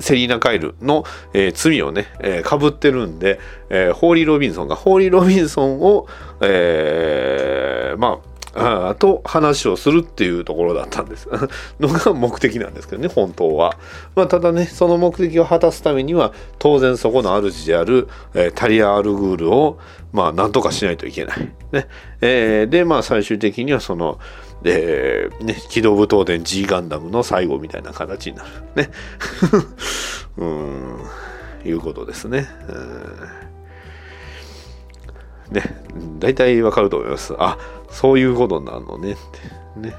[0.00, 6.06] セリーナ・カイルの、えー罪をね、えー、被ってるんで、えーホーリー・ロビンソンが、ホーリー・ロビンソンを、
[6.40, 11.28] えーまあ、あと話をするっていうところだったんです。
[11.78, 13.76] のが目的なんですけどね本当は、
[14.14, 19.78] まあ、ただねその目的を果たすためには当然そこの主である、えータリア・アルグールを
[20.12, 21.86] まあなんとかしないといけない、ね。
[22.22, 24.18] えーでまあ最終的にはその
[24.64, 28.90] えーね、機動武闘伝 G ガンダムの最後みたいな形になるね
[30.38, 30.98] うん
[31.64, 32.48] いうことですね。
[32.68, 33.46] うん
[35.50, 35.62] ね、
[36.18, 37.34] 大体わかると思います。
[37.38, 37.58] あ、
[37.90, 39.14] そういうことなのねっ
[39.76, 39.80] て。
[39.80, 39.94] ね。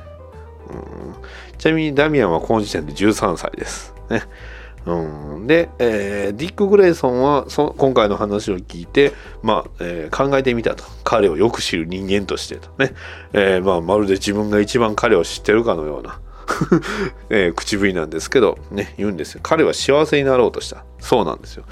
[0.69, 3.93] うん、ちなみにダミアンはこの時点で13歳です。
[4.09, 4.23] ね。
[4.87, 9.11] うん、で、えーディック・グレイソンはそ今回の話を聞いて、
[9.43, 10.83] まあえー考えてみたと。
[11.03, 12.69] 彼をよく知る人間としてと。
[12.77, 12.93] ね、
[13.33, 16.19] えーまあ、まるで自分が一番彼を知ってるかのような、
[17.29, 19.41] え口ぶりなんですけど、ね、言うんですよ。
[19.43, 20.85] 彼は幸せになろうとした。
[20.99, 21.65] そうなんですよ、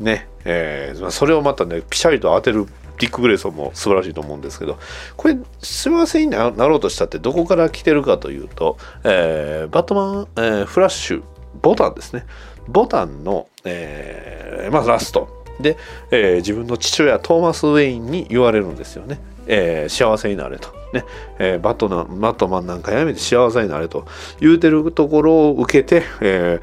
[0.00, 0.28] ね。
[0.44, 2.66] えまあ、それをまたねピシャリと当てる
[2.98, 4.78] ディック・グレイソンも素晴らしいと思うんですけど。
[5.16, 11.22] これ幸せになろうとしたってどこから来てるかというと、えバットマン、えフラッシュ
[11.62, 12.26] ボタンですね。
[12.68, 15.44] ボタンの、えーまあ、ラスト。
[15.60, 15.78] で、
[16.10, 21.04] えー自分の父親トーマス・ウェインに言われるんですよね、えー幸せになれと、ね。
[21.38, 24.04] えーバットナバットマンなんかやめて幸せになれと。
[24.38, 26.60] 言うてるところを受けて、え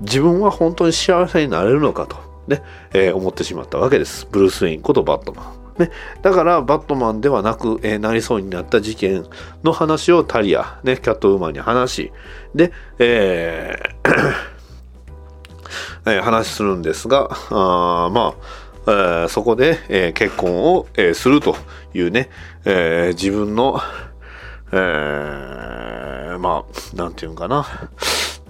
[0.00, 2.16] 自分は本当に幸せになれるのかと、
[2.48, 2.62] ね。
[2.92, 4.26] えー思ってしまったわけです。
[4.30, 5.62] ブルース・ウェインことバットマン。
[5.78, 9.24] ね、だからバットマンではなく、えーなりそうになった事件
[9.62, 12.12] の話をタリア、ね、キャットウーマンに話し
[12.54, 14.51] で、えー
[16.06, 18.34] え話するんですがあま
[18.86, 21.56] あ、えーそこで、えー結婚を、えーすると
[21.94, 22.28] いうね、
[22.64, 23.80] え自分の、
[24.72, 27.66] えまあなんていうんかな。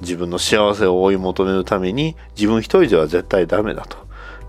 [0.00, 3.98] 自分の幸せを追い求めるために自分一人では絶対ダメだと。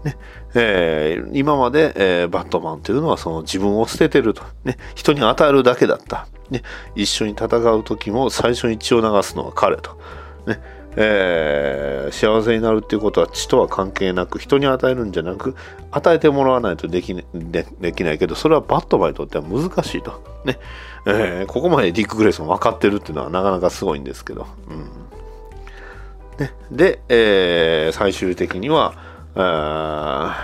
[0.04, 0.18] ね。
[0.56, 6.63] えー今まで、えーバットマンというのはその自分を捨ててると、ね、人に与えるだけだった、ね、
[6.96, 10.00] 一緒に戦う時も最初に血を流すのは彼と、
[10.48, 10.60] ね。
[10.96, 15.56] えー幸せになるっていうことは血とは関係なく人に与えるんじゃなく
[15.90, 20.60] 与えてもらわないとでき,、ね、でできないけどそれはバットマンにとっては難しいと、ね。
[21.06, 26.46] えーここまでディック・グレイソン分かってるっていうのはなかなかすごいんですけど、うん。
[26.46, 28.94] ね、で、えー最終的には
[29.36, 30.38] あ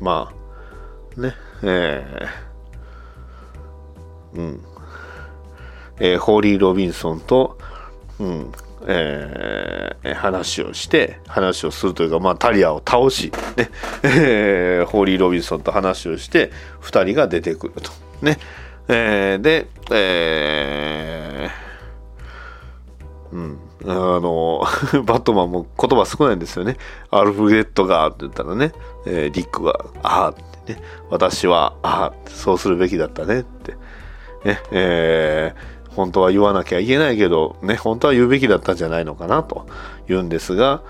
[0.00, 0.30] ま
[1.16, 1.34] あね。
[1.62, 4.60] えーうん。
[6.00, 7.56] えーホーリー・ロビンソンと、
[8.20, 8.52] うん。
[8.86, 13.70] えー話をして話をするというか、まあ、タリアを倒し、ね
[14.04, 16.50] えーホーリー・ロビンソンと話をして
[16.82, 17.90] 2人が出てくると。
[18.22, 18.38] ね。
[18.88, 24.62] えーで、えーうん、あの
[25.04, 26.76] バットマンも言葉少ないんですよね。
[27.10, 28.72] アルフレッドがって言ったらね、
[29.06, 29.72] えーディックが
[30.04, 30.34] 「ああ」っ
[30.66, 33.72] てね「私はああそうするべきだったね」って。
[34.44, 34.60] ね。
[34.70, 39.66] えー本当は言わなきゃいけないけど、ね、本当は言うべきだったんじゃないのかなと
[40.08, 40.82] 言うんですが、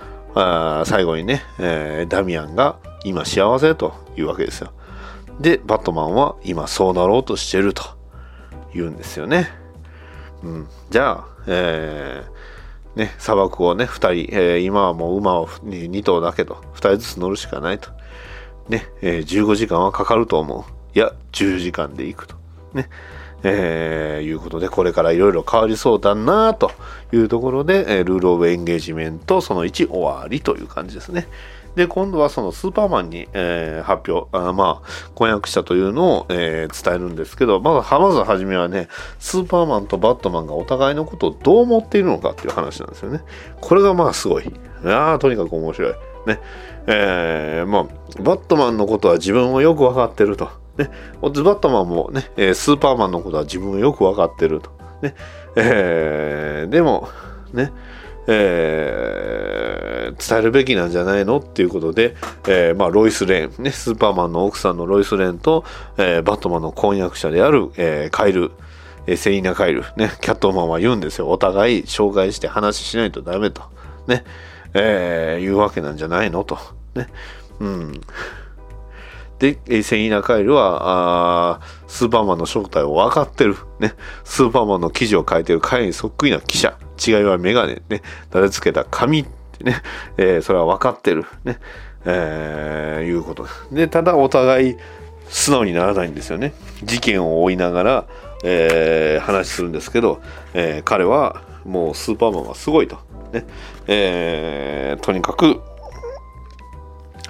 [0.85, 4.71] 最後にね、えーダミアンが今幸せというわけですよ。
[5.39, 7.83] で、バットマンは今そうなろうとしてると
[8.73, 9.49] 言うんですよね。
[10.43, 17.89] うん、じゃあ、えーね、砂漠をね、2人、えー今はもう馬を2頭だけど、2人ずつ乗るしかないと。
[18.69, 20.97] ね、えー15時間はかかると思う。
[20.97, 22.35] いや、10時間で行くと。
[22.73, 22.89] ね。
[23.47, 26.71] えーいうことで、これからいろいろ変わりそうだなと
[27.13, 31.27] いうところで、えールール・オブ・エンゲージメントその1終わりという感じですね。
[31.75, 38.87] で、今度はそのスーパーマンに、えー発表、あまあ、婚約したというのを、えー伝えるんですけど、まず、まずはじめはね、
[39.19, 43.21] スーパーマンとバットマンがお互いのことをどう思っているのかっていう話なんですよね。
[43.61, 44.51] これがまあすごい。
[44.85, 45.93] ああ、とにかく面白い。
[46.25, 46.39] ね。
[46.87, 50.49] えーまあ、バットマンのことは自分をよく分かってると。
[50.77, 50.89] ね。
[51.21, 54.69] バットマンもね、えスーパーマンのことは自分をよく分かってると。
[55.01, 55.15] ね。
[55.55, 57.09] えーでも、
[57.53, 57.71] ね、
[58.27, 62.15] えー伝えるべきなんじゃないのっていうことで、
[62.47, 65.65] えーまあ、ロイス・レーン、ね、スーパーマンの奥さんのロイス・レーンと、
[65.97, 68.51] えーバットマンの婚約者である、えーカイル、
[69.07, 71.29] えーセイナ・カイル、ね、キャットマンは言うんですよ。
[71.29, 73.63] お互い紹介して話しないとダメと。
[74.07, 74.23] ね、
[74.77, 76.43] えーいうわけなんじゃないの？
[76.43, 76.59] と。
[76.93, 77.07] ね。
[77.59, 78.01] うん。
[79.39, 83.55] で、セイナ・カイルは、あースーパーマンの正体を分かってる。
[83.79, 83.93] ね。
[84.23, 86.77] スーパーマンの記事を書いてる彼にそっくりな記者。
[87.05, 87.81] 違いはメガネ。
[87.89, 88.01] ね。
[88.33, 89.25] 立てつけた髪っ
[89.57, 89.81] てね。
[90.17, 91.25] えーそれは分かってる。
[91.43, 91.59] ね。
[92.05, 93.85] えーいうことで。
[93.85, 94.77] で、ただお互い
[95.27, 96.53] 素直にならないんですよね。
[96.83, 98.05] 事件を追いながら、
[98.43, 100.21] えー話するんですけど、
[100.53, 102.99] えー彼はもうスーパーマンはすごいと。
[103.35, 103.45] ね。
[103.87, 105.61] えーとにかく、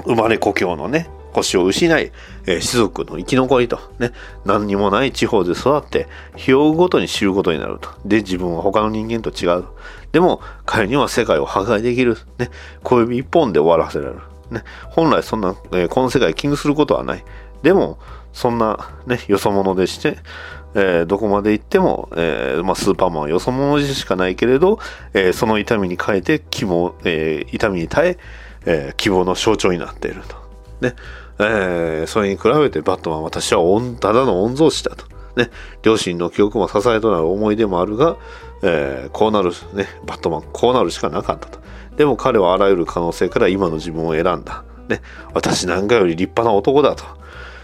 [0.05, 2.11] 生まれ故郷のね、腰を失い、
[2.45, 4.11] えー、士族の生き残りと、ね、
[4.45, 7.89] 何にもない地方で育って、日を追うごとに知ることになると。
[8.05, 9.65] で、自分は他の人間と違う。
[10.13, 12.17] でも、彼には世界を破壊できる。
[12.37, 12.49] ね、
[12.83, 14.21] 小指一本で終わらせられる。
[14.51, 17.25] ね、本来そんな、えー、この世界気にすることはない。
[17.63, 17.97] でも、
[18.31, 20.17] そんな、ね、よそ者でして、
[20.75, 24.77] えー、どこまで行っても、えー、まあ、スーパーマンはよそ者でしかないけれど、
[25.13, 28.17] えー、その痛みに変えて希望、え痛みに耐え
[28.65, 30.35] え希望の象徴になっていると。
[30.81, 30.95] ね。
[31.39, 33.61] えそれに比べてバットマンは私は
[33.99, 35.05] ただの御曹司だと。
[35.35, 35.49] ね。
[35.83, 38.17] 両親の記憶も支えとなる思い出もあるが、
[38.63, 39.87] えこうなる、ね。
[40.05, 41.59] バットマン、こうなるしかなかったと。
[41.95, 44.63] でも彼はあらゆる可能性から今の自分を選んだ。
[44.89, 45.01] ね。
[45.33, 47.03] 私なんかより立派な男だと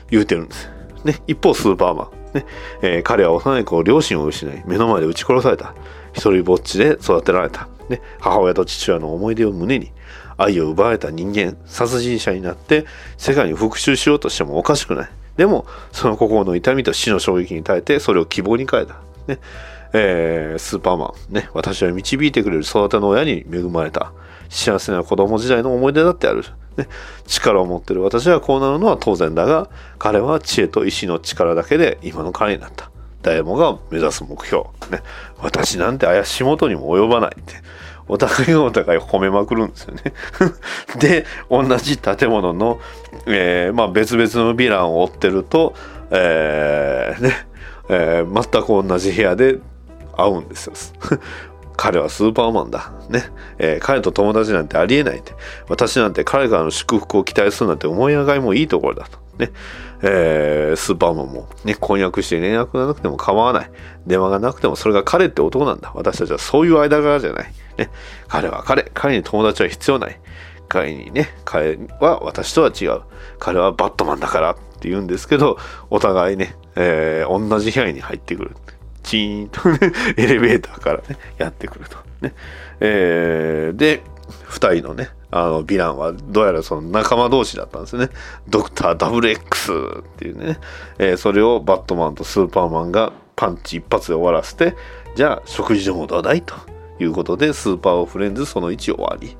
[0.10, 0.70] 言うてるんです。
[1.04, 1.22] ね。
[1.28, 2.21] 一方、スーパーマン。
[2.34, 2.46] ね。
[2.82, 5.74] えー、彼は幼い頃両親を失い目の前で撃ち殺された。
[6.14, 9.92] 一人ぼっちで育てられた、ね、母親と父親の思い出を胸に
[10.38, 12.86] 愛を奪われた人間殺人者になって
[13.18, 15.10] 世界に復讐しようとしてもおかしくない。
[15.38, 18.96] でもその心の痛みと死の衝撃に耐えてそれを希望に変えた、
[19.28, 19.40] ね。
[19.94, 24.14] えー、スーパーマン、ね、私は導いてくれる育ての親に恵まれた。
[24.50, 26.44] 幸せな子供時代の思い出だってある。
[26.78, 26.88] ね、
[27.28, 32.92] 力を持ってる私はこうなるのは当然だが彼は知恵と意志の力だけで今の彼になった。
[33.22, 35.04] 誰もが目指す目標、ね、
[35.38, 37.36] 私なんて怪しい元にも及ばない。
[37.40, 37.56] って。
[38.08, 40.02] お互いがお互い褒めまくるんですよね。
[41.00, 42.80] で同じ建物の、
[43.28, 45.76] えーまあ、別々のヴィランを追ってると、
[46.10, 47.52] えーね。
[47.90, 49.60] えー、全く同じ部屋で
[50.18, 50.74] 会うんですよ。
[51.82, 52.94] 彼はスーパーマンだ。
[53.10, 53.24] ね。
[53.58, 55.34] えー、彼と友達なんてありえないって。
[55.68, 59.18] 私なんて彼からの祝福を期待するなんて思い上がりもいいところだと。
[59.40, 59.50] ね。
[60.04, 63.72] えー、スーパーマンもね、婚約して連絡がなくても構わない。
[64.06, 65.92] 電話がなくてもそれが彼って男なんだ。
[65.96, 67.52] 私たちはそういう間柄じゃない。
[67.80, 67.90] ね。
[68.28, 68.84] 彼は彼。
[68.94, 70.22] 彼に友達は必要ない。
[70.68, 73.02] 彼にね、彼は私とは違う。
[73.40, 75.58] 彼はバットマンだからって言うんですけど、
[75.90, 78.52] お互いね、えー、同じ部屋に入ってくる。
[79.04, 81.98] チーンとね、エレベーターからね、やってくると。
[82.22, 82.34] ね。
[82.80, 84.02] えー、で、
[84.46, 88.10] 二人のね、あの、ヴィランはどうやらその仲間同士だったんですね。
[88.50, 90.60] ドクター WX っていうね、
[91.00, 94.76] えー、それをバットマンとスーパーマンがパンチ一発で終わらせて、
[95.16, 96.56] じゃあ食事でもどうだいと
[97.00, 99.36] いうことで、 Super Friends その1終わり。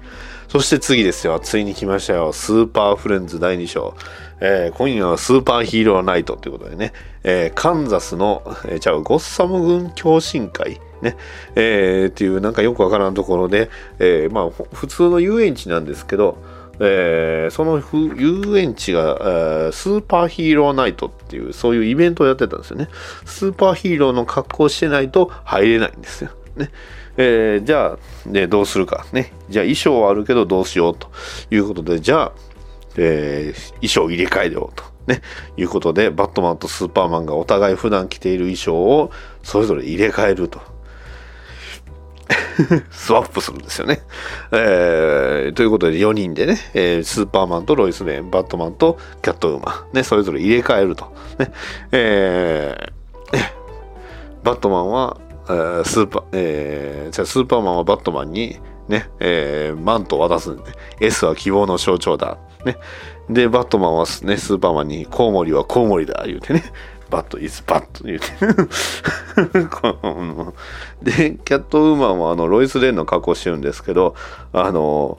[0.48, 1.40] そして次ですよ。
[1.40, 2.34] ついに来ましたよ。
[2.34, 3.96] Super Friends 第2章。
[4.42, 11.16] えー、今夜はスーパーヒーローナイトということでね、えー、カンザスの、えー、じゃあゴッサム郡共進会ね、
[11.56, 16.38] えー、っていうなんかよくわからんところで、えー、まあ普通の遊園地なんですけど、
[16.80, 17.82] えー、その
[18.16, 22.90] 遊園地が、えー、スーパーヒーローナイトっていうそういうイベントをやってたんですよね。
[23.26, 26.32] スーパーヒーローの格好してないと入れないんですよ。
[26.56, 26.72] ね。
[27.18, 29.06] えー、じゃあ、ね、どうするか。
[29.12, 29.34] ね。
[29.50, 31.10] じゃあ衣装はあるけどどうしようと
[31.52, 32.32] いうことで、じゃあ、
[32.98, 34.92] えー、衣装入れ替えようと。
[35.08, 35.22] ね、
[35.58, 40.62] いうことで、バットマンとスーパーマンがお互い普段着ている衣装をそれぞれ入れ替えると。
[42.92, 44.02] スワップするんですよね。
[44.52, 51.12] えー、ということで4人でね、えー、スーパーマンとロイス・レーン、バットマンとキャットウーマン、ね、それぞれ入れ替えると。
[51.40, 51.52] ね
[51.92, 53.38] えー、
[54.44, 55.18] バットマンは、
[55.50, 58.60] えー、スーパー、えー、じゃスーパーマンはバットマンに、
[58.92, 60.64] ね、えー、マントを渡すんで、
[61.00, 62.38] S は希望の象徴だ。
[62.66, 62.78] ね。
[63.30, 66.64] で、バットマンはね、スーパーマンに、コウモリはコウモリだ、言うてね。
[67.10, 68.26] バットイズバット言うて。
[71.04, 74.16] で、キャットウーマンはあのロイス・レンの格好してるんですけど、
[74.54, 75.18] あの、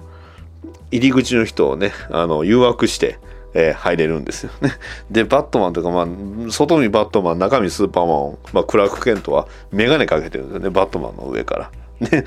[0.91, 3.19] 入り口の人をね、あの誘惑して、
[3.55, 4.73] えー、入れるんですよね。
[5.11, 6.07] で、バットマンとか、まあ、
[6.51, 11.71] 外見バットマン、中身スーパーマン、まあ、クラーク・ケントはメガネかけてるんですよね、バットマンの上から。
[12.01, 12.25] ね、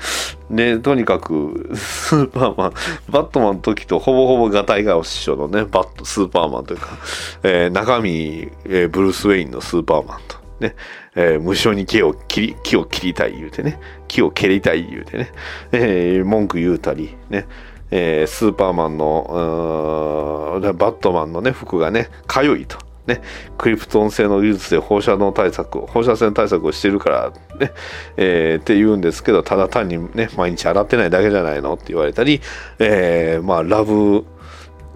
[0.48, 2.72] ね、とにかく、スーパーマン、
[3.10, 6.98] バットマンの時とほぼほぼガタイが師匠のね、バット、スーパーマンというか、
[7.42, 10.74] えー、中身、えー、ブルース・ウェインのスーパーマンと、ね、
[11.14, 15.32] えー、無償に木を切り、木を切りたい言うてね、木を蹴りたい言うてね、
[15.72, 17.46] えー、文句言うたり、ね、
[17.90, 22.78] えー、スーパーマンの、バットマンのね、服がね、かゆいと。
[23.06, 23.22] ね、
[23.56, 27.72] クリプトン製の技術で放射能対策、放射線対策をしてるからね、
[28.16, 32.40] えー、って言うんですけど、ただ単にね、毎日洗ってないだけじゃないのって言われたり、
[32.78, 34.24] えー、まあ、ラブ、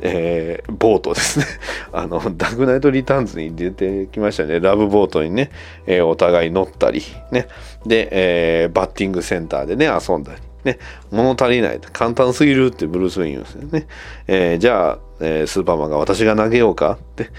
[0.02, 1.46] えー、ボートですね。
[1.92, 4.60] あの、ダークナイトリターンズに出てきましたね。
[4.60, 5.50] ラブボートにね、
[5.86, 7.48] えー、お互い乗ったり、ね。
[7.86, 10.40] で、えー、バッティングセンターでね、遊んだり。
[10.64, 10.78] ね、
[11.10, 11.80] 物足りない。
[11.92, 13.86] 簡単すぎるってブルース・ウィン言うんですよね。
[14.26, 17.30] えー、じゃあ、えー、スーパーマンが私が投げようかって、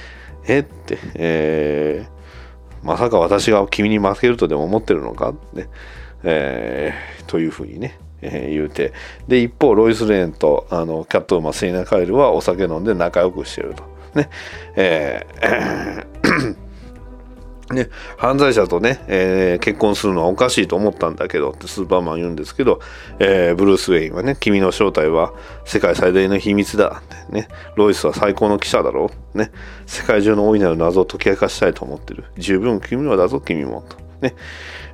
[0.47, 2.20] えって、えー、
[2.83, 5.29] まさか私が君に負けるとでも思ってるのか？
[5.29, 5.67] って、
[6.23, 8.93] えー、というふうにね、えー、言うて。
[9.27, 13.83] で、一方、ロイス・レーンとあのキャットウーマン、セイナ・カエルはお酒飲んで仲良くしてると。
[14.15, 14.29] ね。
[14.75, 16.20] えー
[17.71, 22.79] ね、犯罪者とね、えー結婚するのはおかしいと思ったんだけどってスーパーマン言うんですけど、
[23.19, 25.33] えーブルース・ウェインはね、君の正体は
[25.65, 29.51] 世界最大の秘密だってね、ロイスは最高の記者だろうね、
[29.85, 32.25] 世界中の大いなる謎を解き明かしたいと思ってる。
[32.37, 33.83] 十分君のだぞ、君も。
[33.87, 34.35] とね。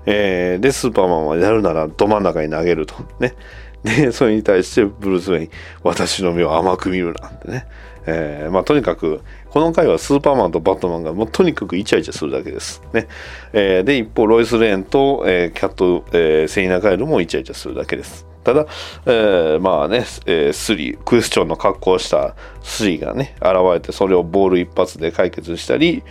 [0.05, 2.95] えーで、スーパーマンはやるならど真ん中に投げると。
[3.19, 3.35] ね。
[3.83, 5.49] で、それに対してブルース・ウェイン、
[5.83, 7.67] 私の目を甘く見るなんてね。
[8.09, 12.81] えーまあとにかく、この回はスーパーマンとバットマンがもうとにかくイチャイチャするだけです。
[12.93, 13.07] ね。
[13.53, 18.25] えーで、一方、ロイス・レーンと、えーキャット、えーセイナ・カエルもイチャイチャするだけです。
[18.43, 18.65] ただ、
[19.05, 26.03] えーまあね、えースリー、クエスチョンの格好をしたスリーがね、現れて、それをボール一発で解決したり、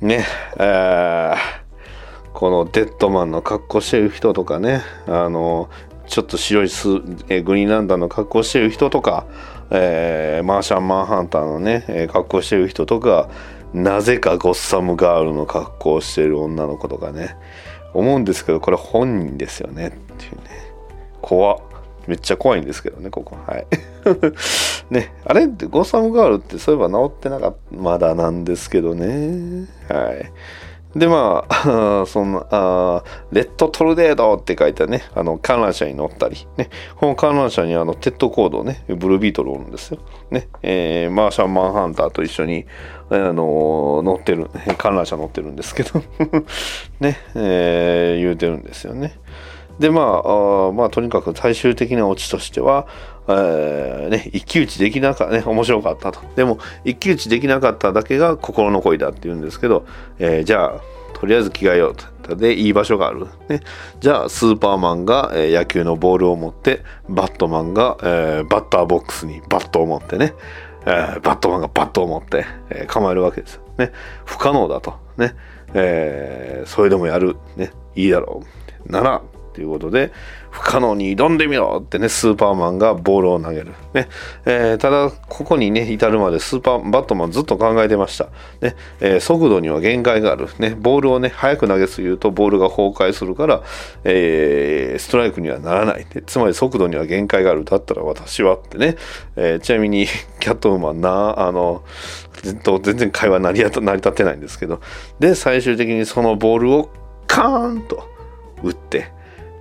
[0.00, 0.24] ね、
[0.58, 1.62] えー
[2.32, 5.68] このデッドマンの格好してる人とかね、あの、
[6.06, 6.88] ちょっと白いス、
[7.28, 9.26] えグリーンランダーの格好してる人とか、
[9.72, 13.28] えーマーシャンマンハンターのね、え格好してる人とか、
[13.72, 17.36] なぜかゴッサムガールの格好をしてる女の子とかね、
[17.94, 20.42] 思うんですけど、これ本人ですよね、っていうね。
[21.20, 21.58] 怖っ
[22.06, 23.36] めっちゃ怖いんですけどね、ここ。
[23.46, 23.66] はい。
[24.90, 29.68] ね、あれって、ゴッサムガールってそういえば治ってなかった、まだなんですけどね。
[29.88, 30.32] はい。
[30.94, 39.98] で、まあ、 そんな、あレッドトルネードって書いたね、あの、観覧車に乗ったり、ね、この観覧車にあの、テッドコードね、ブルービートルおるんですよ。
[40.30, 42.66] ね、えーマーシャンマンハンターと一緒に、
[43.10, 46.02] あの乗ってる、観覧車乗ってるんですけど、
[47.00, 49.18] ね、えー言うてるんですよね。
[49.78, 52.86] で、まあ、あまあ、とにかく最終的なオチとしては、
[53.28, 56.20] えーね、一騎打ちできなかった、ね、面白かったと。
[56.34, 59.84] でも、一騎打ちできなかっただけが心の恋だって言うんですけど、
[60.18, 60.80] えーじゃあ、
[61.14, 61.94] とりあえず着替えよう
[62.26, 62.34] と。
[62.34, 63.26] で、いい場所がある。
[63.48, 63.60] ね、
[64.00, 70.34] じゃあ、スーパーマンが、えー野球のボールを持って、バットマンが、えーバッターボックスにバットを持ってね、
[70.84, 73.62] えーバットマンがバットを持って、えー構えるわけですよ。
[73.78, 73.92] ね、
[74.24, 74.94] 不可能だと。
[75.16, 75.34] ね、
[75.74, 77.36] えーそれでもやる。
[77.56, 78.42] ね、いいだろ
[78.88, 78.90] う。
[78.92, 80.12] なら、ということで、
[80.52, 83.72] 不可能に挑んでみろってね、スーパーマンがボールを投げる。
[83.94, 84.08] ね、
[84.44, 88.26] えーただ、ここにね、至るまでスーパー、バットマンずっと考えてました。
[88.60, 90.48] ね、えー速度には限界がある。
[90.58, 93.62] ね、ボールをね、早く投げすぎるとボールが崩壊するから、
[94.04, 96.06] えーストライクにはならない。
[96.26, 97.64] つまり速度には限界がある。
[97.64, 98.96] だったら私はってね、
[99.36, 100.06] えちなみに、
[100.40, 101.82] キャットウーマンな、あの、
[102.82, 104.80] 全然会話成り成り立ってないんですけど、
[105.18, 106.90] で、最終的にそのボールを
[107.26, 108.06] カーンと
[108.62, 109.12] 打って、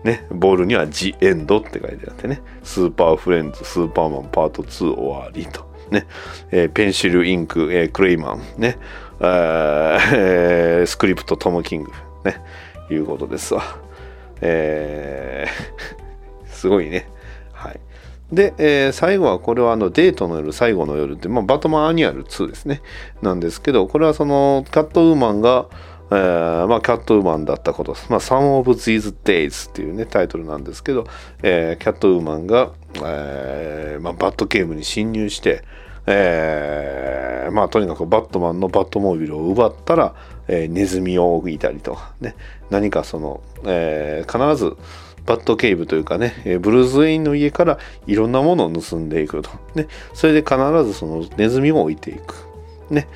[0.04, 5.70] ね、ボールには The End って書いてあってね、 Super Friends、スーパーマンパート2終わりと。
[5.92, 6.08] ね、
[6.52, 8.78] えーペンシルインク、えークレイマン、ね、
[9.20, 11.92] えーえースクリプトトム・キング、
[12.24, 12.42] ね、
[12.90, 13.62] いうことですわ。
[14.40, 17.08] えー すごいね。
[17.52, 17.80] はい。
[18.32, 22.82] で、えー最後はこれはあのデートの夜最後の夜って、まあ、バトマンアニュアル2ですね
[23.22, 25.68] なんですけどこれはそのキャットウーマンが、
[26.12, 31.08] えーまあ、キャットウーマンだったこと、まあ、Some of These Days っていうねタイトルなんですけど、
[31.42, 32.72] えーキャットウーマンが、
[33.04, 35.64] えーまあ、バットゲームに侵入して、
[36.06, 40.16] えーまあとにかくバットマンのバットモービルを奪ったら、
[40.48, 42.36] えーネズミを置いたりとかね
[42.70, 44.76] 何かその、えー必ず
[45.26, 49.50] バットケイブというかね、えーブルーズウェインの家からいろんなものを盗んでいくと。
[49.76, 52.51] ね、それで必ずそのネズミを置いていく。
[52.92, 53.08] ね。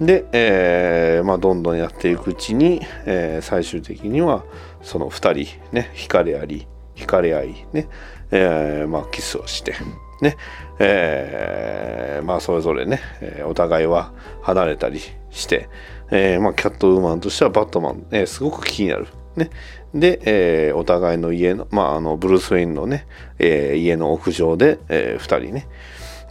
[0.00, 4.44] で、えーまあ、どんどんやっていくうちに、えー最終的には
[4.82, 6.66] その2人ね惹かれあり
[6.96, 7.88] 惹かれ合いね、
[8.30, 9.74] えーまあ、キスをして
[10.20, 10.36] ね、
[10.78, 13.00] えまあそれぞれね、
[13.44, 14.12] お互いは
[14.42, 15.00] 離れたり
[15.30, 15.68] して、
[16.12, 19.08] えまあ、キャットウーマンとしてはバットマン、えすごく気になる。
[19.34, 19.50] ね、
[19.94, 20.20] で、
[20.68, 23.06] えお互いの家の、まあ、あのブルース・ウェインのね、
[23.38, 25.66] え家の屋上で、え2人ね、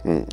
[0.04, 0.26] うん。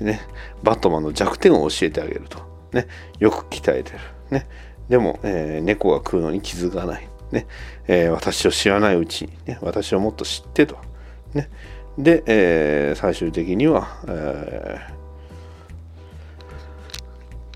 [0.00, 0.20] ね、
[0.62, 2.38] バットマンの弱点を教えてあげると。
[2.72, 2.86] ね、
[3.18, 3.98] よく鍛えてる。
[4.30, 4.46] ね、
[4.88, 7.08] でも、えー猫が食うのに気づかない。
[7.32, 7.46] ね。
[7.86, 10.76] えー私を知らないうちに、ね、私をもっと知ってと。
[11.34, 11.48] ね、
[11.96, 14.78] で、えー最終的には、え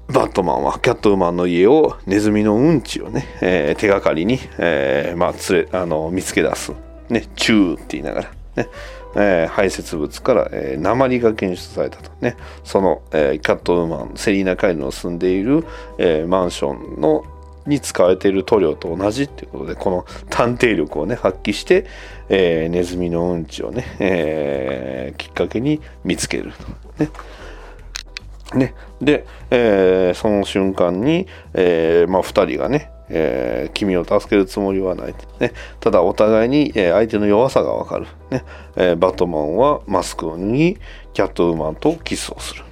[0.09, 6.73] バットマンはキャットウーマンの家をネズミのうんちをね、え手がかりに、えまあ、つれあの見つけ出す。
[7.09, 8.69] ね、チューって言いながら、ね。
[9.17, 12.11] えー排泄物から、えー鉛が検出されたと。
[12.21, 15.65] ね、その、えーキャットウーマン、セリーナ・カイルの住んでいる、
[15.99, 17.25] えーマンションの
[17.67, 21.87] に使われている塗料と同じっていうことで、この探偵力をね、発揮して、
[22.29, 26.53] えーネズミのうんちをね、えーきっかけに見つける
[26.99, 27.05] と。
[27.05, 27.11] ね
[28.55, 38.45] ね、で、えーその瞬間に、えーまあ、2人がね、えー君を助けるつもりはない、ね、ただお互いに、えー相手の弱さがわかる、ね。
[38.77, 40.79] えーバットマンはマスクを脱ぎ
[41.13, 42.65] キャットウーマンとキスをする、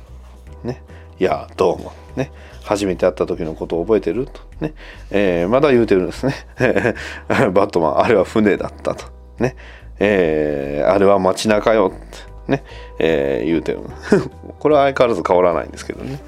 [0.65, 0.83] ね。
[1.19, 2.31] いやどうもね。
[2.63, 4.41] 初めて会った時のことを覚えてると。
[4.61, 4.75] ね、
[5.11, 6.35] えーまだ言うてるんですね。
[7.29, 9.07] バットマンあれは船だったと。
[9.39, 9.57] ね、
[9.99, 12.31] えーあれは街中よって。
[12.51, 12.65] ね、
[12.99, 13.81] えー言うてる。
[14.59, 16.19] これは相変わらず変わらないんですけどね。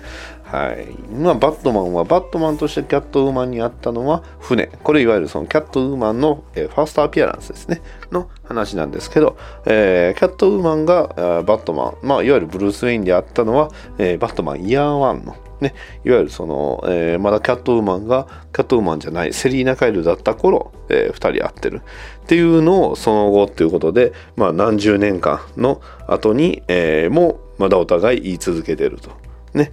[0.53, 0.87] はい。
[1.15, 4.67] まあ、バットマンはバットマンとしてキャットウーマンに会ったのは船。
[4.67, 7.81] これいわゆるそのキャットウーマンの、えーファーストアピアランスですね。
[8.11, 15.35] の話なんですけど、えーキャットウーマンがバットマン、まあ、いわゆるブルース・ウェインであったのは、えーバットマンイヤーワンの。
[15.63, 15.75] ね、
[16.05, 21.81] いわゆるその、えーまだキャットウーマンがキャットウーマンじゃないセリーナ・カイルだった頃、え2人会ってる。
[22.25, 29.22] っていうのをその後っていうことで、まあ、何十年間の後に、えーもまだお互い言い続けてると。
[29.55, 29.73] ね、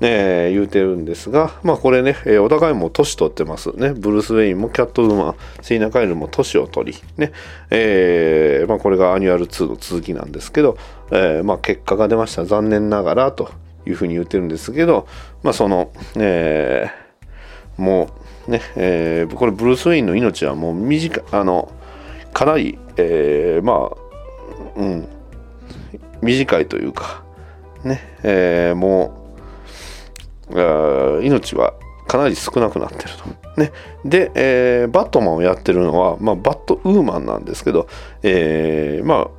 [0.00, 3.92] えー言うてるんですが、まあこれね、えーお互いも年取ってますね。
[3.92, 7.32] ブルース・ウェインもキャットウーマン、セリーナ・カイルも年を取り、ね、
[7.70, 10.78] えーまあこれがアニュアル2の続きなんですけど、
[11.10, 12.44] えーまあ結果が出ました。
[12.46, 13.50] 残念ながらと
[13.86, 15.06] いうふうに言ってるんですけど、
[15.42, 18.08] まあその、えーも
[18.48, 21.70] うね、えーこれブルース・ウェインの命はもう短い、あの、
[22.32, 23.96] かなり、えーまあ、
[24.76, 25.08] うん、
[26.22, 27.22] 短いというか、
[27.84, 29.14] ね、えーも
[30.50, 31.74] う、命は
[32.06, 33.10] かなり少なくなってる
[33.54, 33.60] と。
[33.60, 33.72] ね、
[34.04, 37.86] で、えーバットマンをやってるのは、まあ、バットウーマンなんですけど、
[38.22, 39.30] えーまあ、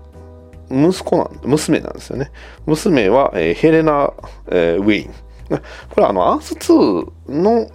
[0.74, 2.32] 息子なん、娘なんですよね。
[2.66, 4.14] 娘は、えーヘレナ、
[4.50, 5.14] えーウェイン。
[5.50, 7.68] これはあの、アース2の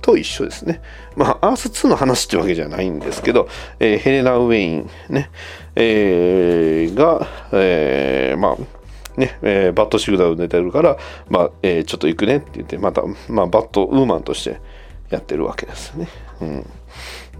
[0.00, 0.80] と一緒ですね。
[1.16, 3.48] まあ、アース2の話ってわけじゃないんですけど、
[3.80, 5.30] えーヘレナ・ウェインね、
[5.74, 8.56] えーが、えーまあ、
[9.18, 10.96] ね、えーバットシグナル出てるから、
[11.28, 14.60] まあ、えーちょっと行くねって言って、また、まあ、バットウーマンとして
[15.10, 16.08] やってるわけですね。
[16.40, 16.44] う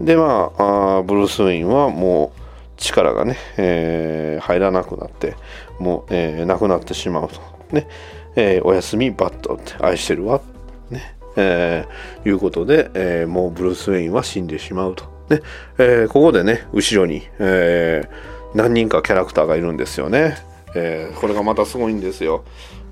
[0.03, 2.39] ん、で、まああ、ブルース・ウェインはもう
[2.77, 5.35] 力がね、えー入らなくなって、
[5.79, 7.39] もう、えーなくなってしまうと。
[7.71, 7.87] ね、
[8.35, 10.41] えーおやすみ、バットって愛してるわ。
[10.89, 15.05] ね、えーいうことで、えーもうブルース・ウェインは死んでしまうと。
[15.29, 15.41] ね、
[15.77, 20.35] えーここでね、後ろに、えー何人かキャラクターがいるんですよね。
[20.75, 22.43] えーこれがまたすごいんですよ。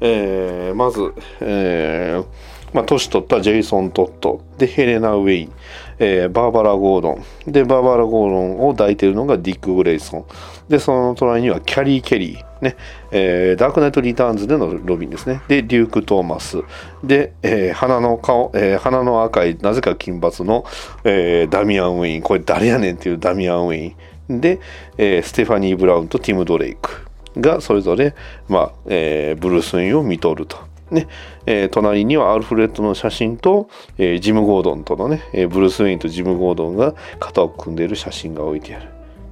[0.02, 2.26] えーまず、えー
[2.74, 5.52] まあ、年取ったジェイソン・トット、で、ヘレナ・ウェイン、
[6.00, 10.26] えーバーバラ・ゴードン、で、バーバラ・ゴードンを抱いているのがディック・グレイソン、
[10.68, 12.76] で、その隣にはキャリー・ケリー、ね、
[13.12, 16.62] えーダークナイト・リターンズでのロビンですね、で、デューク・トーマス、
[17.06, 20.66] で、えー鼻の顔、えー鼻の赤い、なぜか金髪の、
[21.06, 23.96] えーダミアン・ウェイン、これ誰やねんっていうダミアン・ウェイ
[24.34, 24.60] ン、で、
[24.98, 27.07] えーステファニー・ブラウンとティム・ドレイク。
[27.42, 28.16] がそれぞれ、
[28.48, 30.58] まあえーブルース・ウェインを見とると。
[30.90, 31.08] ね
[31.46, 38.90] えー隣にはアルフレッドの写真と、えージム・ゴードンとのね、えーブルース・ウェインとジム・ゴードンが肩を組んでいる写真が置いてある。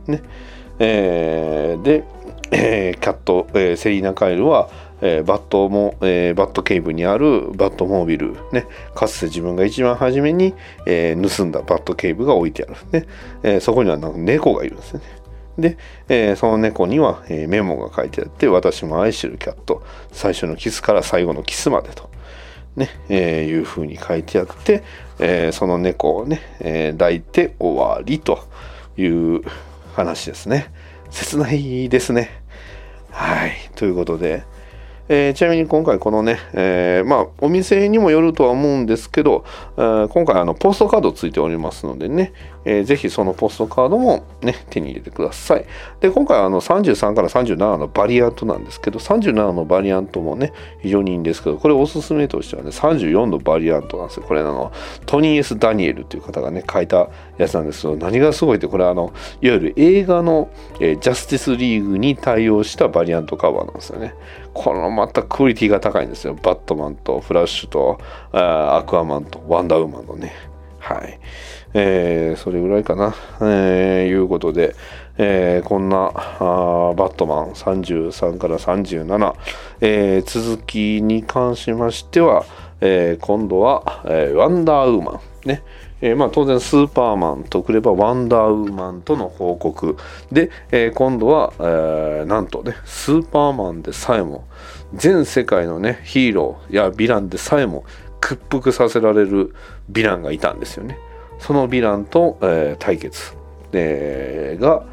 [0.08, 0.22] ね
[0.80, 2.04] えーで、
[2.52, 4.70] えーキャット、えーセリーナ・カイルは、
[5.02, 10.54] えーバットも、えーバットケーブにあるバットモービル、ね、かつて自分が一番初めに、
[10.86, 13.08] えー盗んだバットケーブが置いてある、ね
[13.44, 15.06] えーそこにはなんか猫がいるんですよね。
[15.58, 15.78] で、
[16.10, 22.10] えーその猫には、えーメモが書いてあって、私も愛してるキャット、最初のキスから最後のキスまでと、
[22.76, 24.84] ね、えーいうふうに書いてあって、
[25.20, 28.40] えーその猫をね、えー抱いて終わりと
[28.98, 29.42] いう
[29.94, 30.72] 話ですね。
[31.10, 32.42] 切ないですね。
[33.12, 33.54] はい。
[33.76, 34.44] ということで、
[35.08, 39.46] えーちなみに今回このね、えーまあお店にもよるとは思うんですけど、
[39.78, 42.34] えー今回あのポストカードついておりますのでね、
[42.66, 45.66] えーぜひそのポストカードもね手に入れてください。
[46.02, 50.52] で今回はあの33から37のバリアントなんですけど37のバリアントもね
[50.82, 54.26] 非常にいいんですけどこれおすすめとしてはね34のバリアントなんですよ。
[54.28, 54.72] これあの
[55.06, 60.50] トニー・エス・ダニエルという方がね書いたやつなんですけど何がすごいってこれあのいわゆる映画の、
[60.80, 64.16] えージャスティスリーグに対応したバリアントカバーなんですよね。
[64.54, 66.34] このまたクオリティが高いんですよ。
[66.34, 68.00] バットマンとフラッシュと
[68.32, 70.34] アクアマンとワンダーウーマンのね。
[70.80, 71.20] はい。
[71.78, 73.14] えーそれぐらいかな。
[73.42, 74.76] えーいうことで、
[75.18, 79.34] えーこんなあバットマン33から37、
[79.82, 82.46] えー続きに関しましては、
[82.80, 85.48] えー今度は、えーワンダーウーマン。
[85.50, 85.62] ね。
[86.02, 89.98] えーまあ、当然スーパーマンとくればワンダーウーマンとの報告
[90.32, 94.46] で、えー今度は、えーなんとねスーパーマンでさえも
[94.94, 97.84] 全世界のねヒーローやヴィランでさえも
[98.22, 99.54] 屈服させられる
[99.92, 100.98] ヴィランがいたんですよね
[101.40, 103.36] そのヴィランと、えー対決、
[103.74, 104.84] えーが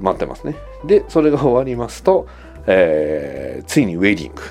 [0.00, 0.54] 待ってますね。
[0.84, 2.26] でそれが終わりますと、
[2.66, 4.42] えーついにウェディング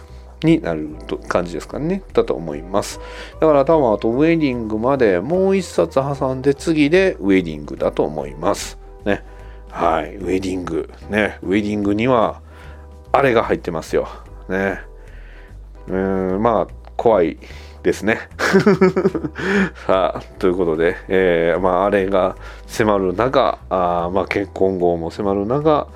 [0.44, 0.90] になる
[1.28, 2.04] 感じですかね。
[2.14, 3.00] だと思います。
[3.40, 8.78] だから多分あとウェディングまでもう一冊挟んで次でウェディングだと思います。
[9.06, 9.24] ね。
[9.70, 10.16] はい。
[10.16, 10.90] ウェディング。
[11.10, 11.38] ね。
[11.44, 12.42] ウェディングには
[13.12, 14.08] あれが入ってますよ。
[14.50, 14.80] ね。
[15.88, 17.38] うんまあ怖い。
[17.84, 18.20] ですね。
[19.88, 22.36] さあということで、えーまあ、あれが
[22.68, 25.88] 迫る中あ、まあ、結婚後も迫る中、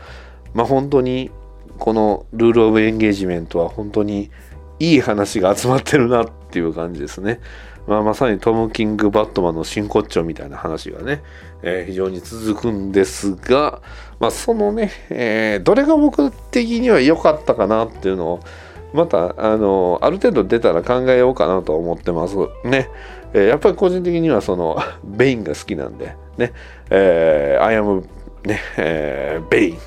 [0.54, 1.32] まあ、本当に
[1.78, 4.32] このルール・オブ・エンゲージメントは本当に
[4.80, 7.40] いい話が集まってるなっていう感じですね。
[7.88, 11.22] まあ、まさにトム・キング・バットマンの真骨頂みたいな話がね、
[11.62, 13.82] えー非常に続くんですが、
[14.20, 18.40] まあ、そのね、えーどれが僕的には良かったかなっていうのを
[18.96, 22.36] またあのある程度出たら考えようかなと思ってます。
[22.64, 22.90] ね。
[23.34, 26.16] えーやっぱり個人的にはその ベインが好きなんで。
[26.38, 26.54] ね、
[26.90, 28.04] えー、 I am
[28.44, 29.78] ね、えー Bane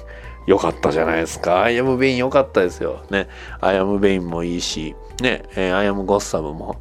[0.46, 1.62] 良かったじゃないですか。
[1.62, 3.00] I Am Bane 良かったですよ。
[3.10, 3.28] ね、
[3.60, 6.76] I Am Bane もいいし、ね、えー I Am Gotham も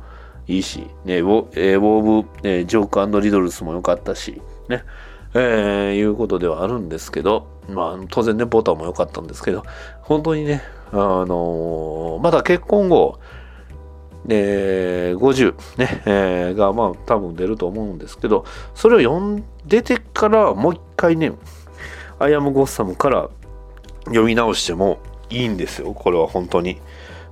[0.47, 4.83] いいし、ね、ウォ,、えー War of、えー Jokes Riddles も良かったし、ね、
[5.33, 9.63] えーいうことではあるんですけど、まあ、当然ね、ポーターも良かったんですけど、
[10.01, 10.61] 本当にね、
[10.91, 13.19] あのーまだ結婚後、
[14.29, 21.33] えー50、ね、えーが、まあ、多分出ると思うんですけど、それを読んでてから、もう一回ね、
[22.19, 23.29] アイアムゴッサムから
[24.05, 24.97] 読み直しても
[25.29, 26.79] いいんですよ、これは本当に。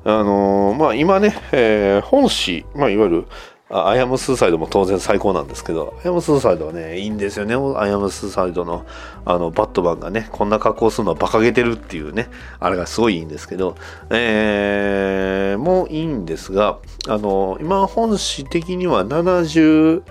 [0.04, 3.26] あのーまあ今ね、えー本誌、まあいわゆる、
[3.68, 7.56] I Am Suicide も当然最高なんですけど、 I Am Suicide はね、いいんですよね。
[7.56, 8.86] I Am Suicide の、
[9.26, 13.76] あの、バットマンがね、こんな格好するのは馬鹿げてるっていうね、あれがすごいいいんですけど、
[14.12, 20.04] えー、もういいんですが、あの、今本誌的には77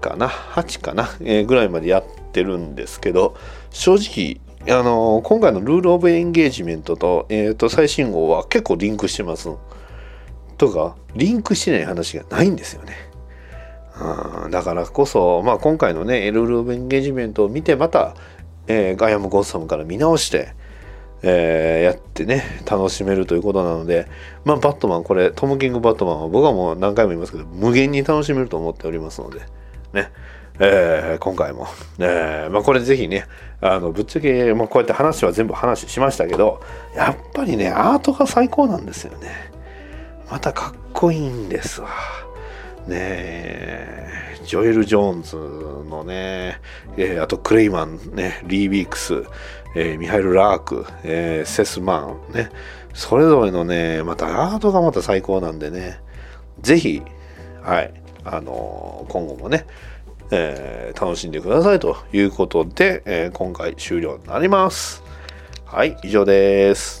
[0.00, 3.36] かな、8かな、えーぐらいまでやってるんですけど、
[3.70, 9.48] 正直、あの今回の Rules of Engagement と,、えー、と最新号は結構リンクしてます。
[10.60, 12.94] とかリンクしない話がないんですよね。
[14.44, 18.14] うんだからこそ、まあ、今回のね Rules of Engagement を見てまた、
[18.66, 20.54] えー I Am Gotham から見直して、
[21.22, 24.06] えーやってね楽しめるということなので、
[24.44, 29.40] まあ、バットマンこれトム・キング・バットマンは僕はもう何回も言いますけど無限に楽しめると思っておりますので
[29.94, 30.12] ね。
[30.62, 33.24] えー今回も、えーまあ、これぜひね
[33.62, 36.60] あのぶっちゃけ、まあ、こうやって話は全部話しましたけど
[36.94, 39.49] やっぱりねアートが最高なんですよね。
[40.30, 41.88] またかっこいいんですわ。
[42.86, 44.40] ねえ。
[44.44, 45.36] ジョエル・ジョーンズ
[45.88, 46.60] のね、
[46.96, 49.24] えーあとクレイマンねリー・ビークス、
[49.76, 52.50] えーミハイル・ラーク、えーセス・マンね。
[52.94, 56.00] それぞれのねまたアートがまた最高なんでね。
[56.60, 57.02] ぜひ
[57.62, 57.92] はい
[58.24, 59.66] あのー今後もね
[60.30, 65.02] えー楽しんでくださいということで、えー今回終了になります。
[65.64, 66.99] はい、以上です。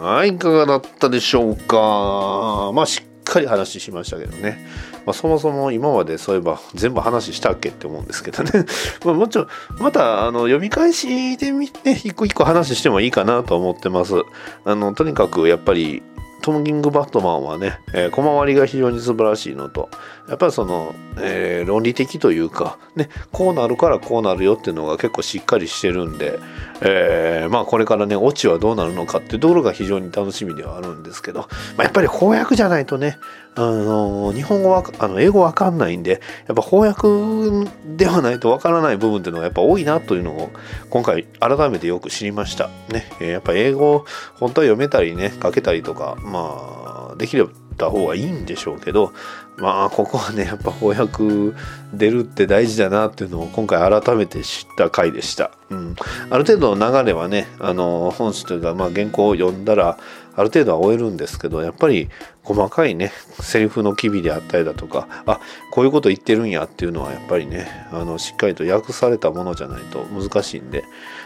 [0.00, 2.72] はい、いかがだったでしょうか？
[2.74, 4.66] まあ、しっかり話しましたけどね。
[5.04, 8.50] まあ、そもそも今までそういえば全部話したっけって思うんですけどね。
[9.04, 9.48] まあ、もちろん、
[9.78, 14.14] また、あの、読み返しで見て、一個一個話してもいいかなと思ってます。
[14.64, 16.02] あの、とにかく、やっぱり、
[16.40, 19.88] トム・キング・バットマンはね、えー小回りが非常に素晴らしいのと、
[20.28, 26.38] やっぱりその、えー論理的というか、ね、こうなるからこうなるよっていうのが結構しっかりしてるんで、
[26.82, 31.46] えーまあこれからね、オチはどうなるのかっていうところが非常に楽しみではあるんですけど、ま
[31.78, 33.18] あ、やっぱり公約じゃないとね、
[33.56, 40.50] あの日本語はあの英語わかんないんでやっぱ翻訳ではないとわからない部分っていうのがやっぱ多いなというのを
[40.88, 42.68] 今回改めてよく知りました。
[42.88, 47.50] ね、えやっぱ英語本当は読めたりね書けたりとかまあできれば
[47.88, 49.12] 方がいいんでしょうけど
[49.56, 51.56] まあここはねやっぱ翻訳
[51.94, 55.96] 出るって大事だなっていうのを今回改めて知った回でした、うん、
[56.28, 59.98] ある程度の流れはねあの本誌というか、まあ、原稿を読んだら
[60.40, 62.08] ある程度は終えるんですけどやっぱり
[62.42, 70.82] 細かいねセリフの機微であったりだとかあこういうこと言ってるんやっていうのはやっぱりねあのしっかりと訳されたものじゃないと難しいんで、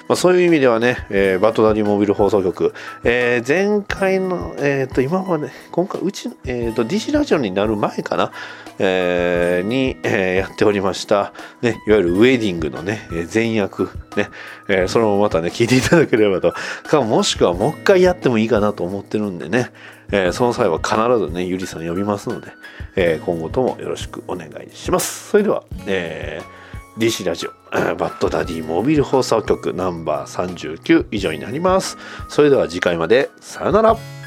[0.08, 8.32] まあ、そういう意味ではね、えーバトダディモビル放送局、えー前回の、えー、と今まで今回うち、えー、と DC ラジオになる前かな、
[8.78, 13.84] えーに、えーやっておりました、ね、いわゆるウェディングのね前訳
[14.16, 14.28] ね、
[14.68, 16.54] えーそれもまたね聞いていただければと。
[16.84, 19.70] かもしくはもう一回やってもいいかなと思ってるんでね、
[20.10, 22.48] えーその際は必ずねゆりさん呼びますので、
[22.96, 25.30] えー今後ともよろしくお願いします。
[25.30, 26.64] それでは、えー
[26.96, 27.50] DC ラジオ、
[27.96, 31.98] バッドダディモビル放送局ナンバー39以上になります。
[32.28, 34.23] それでは次回までさよなら。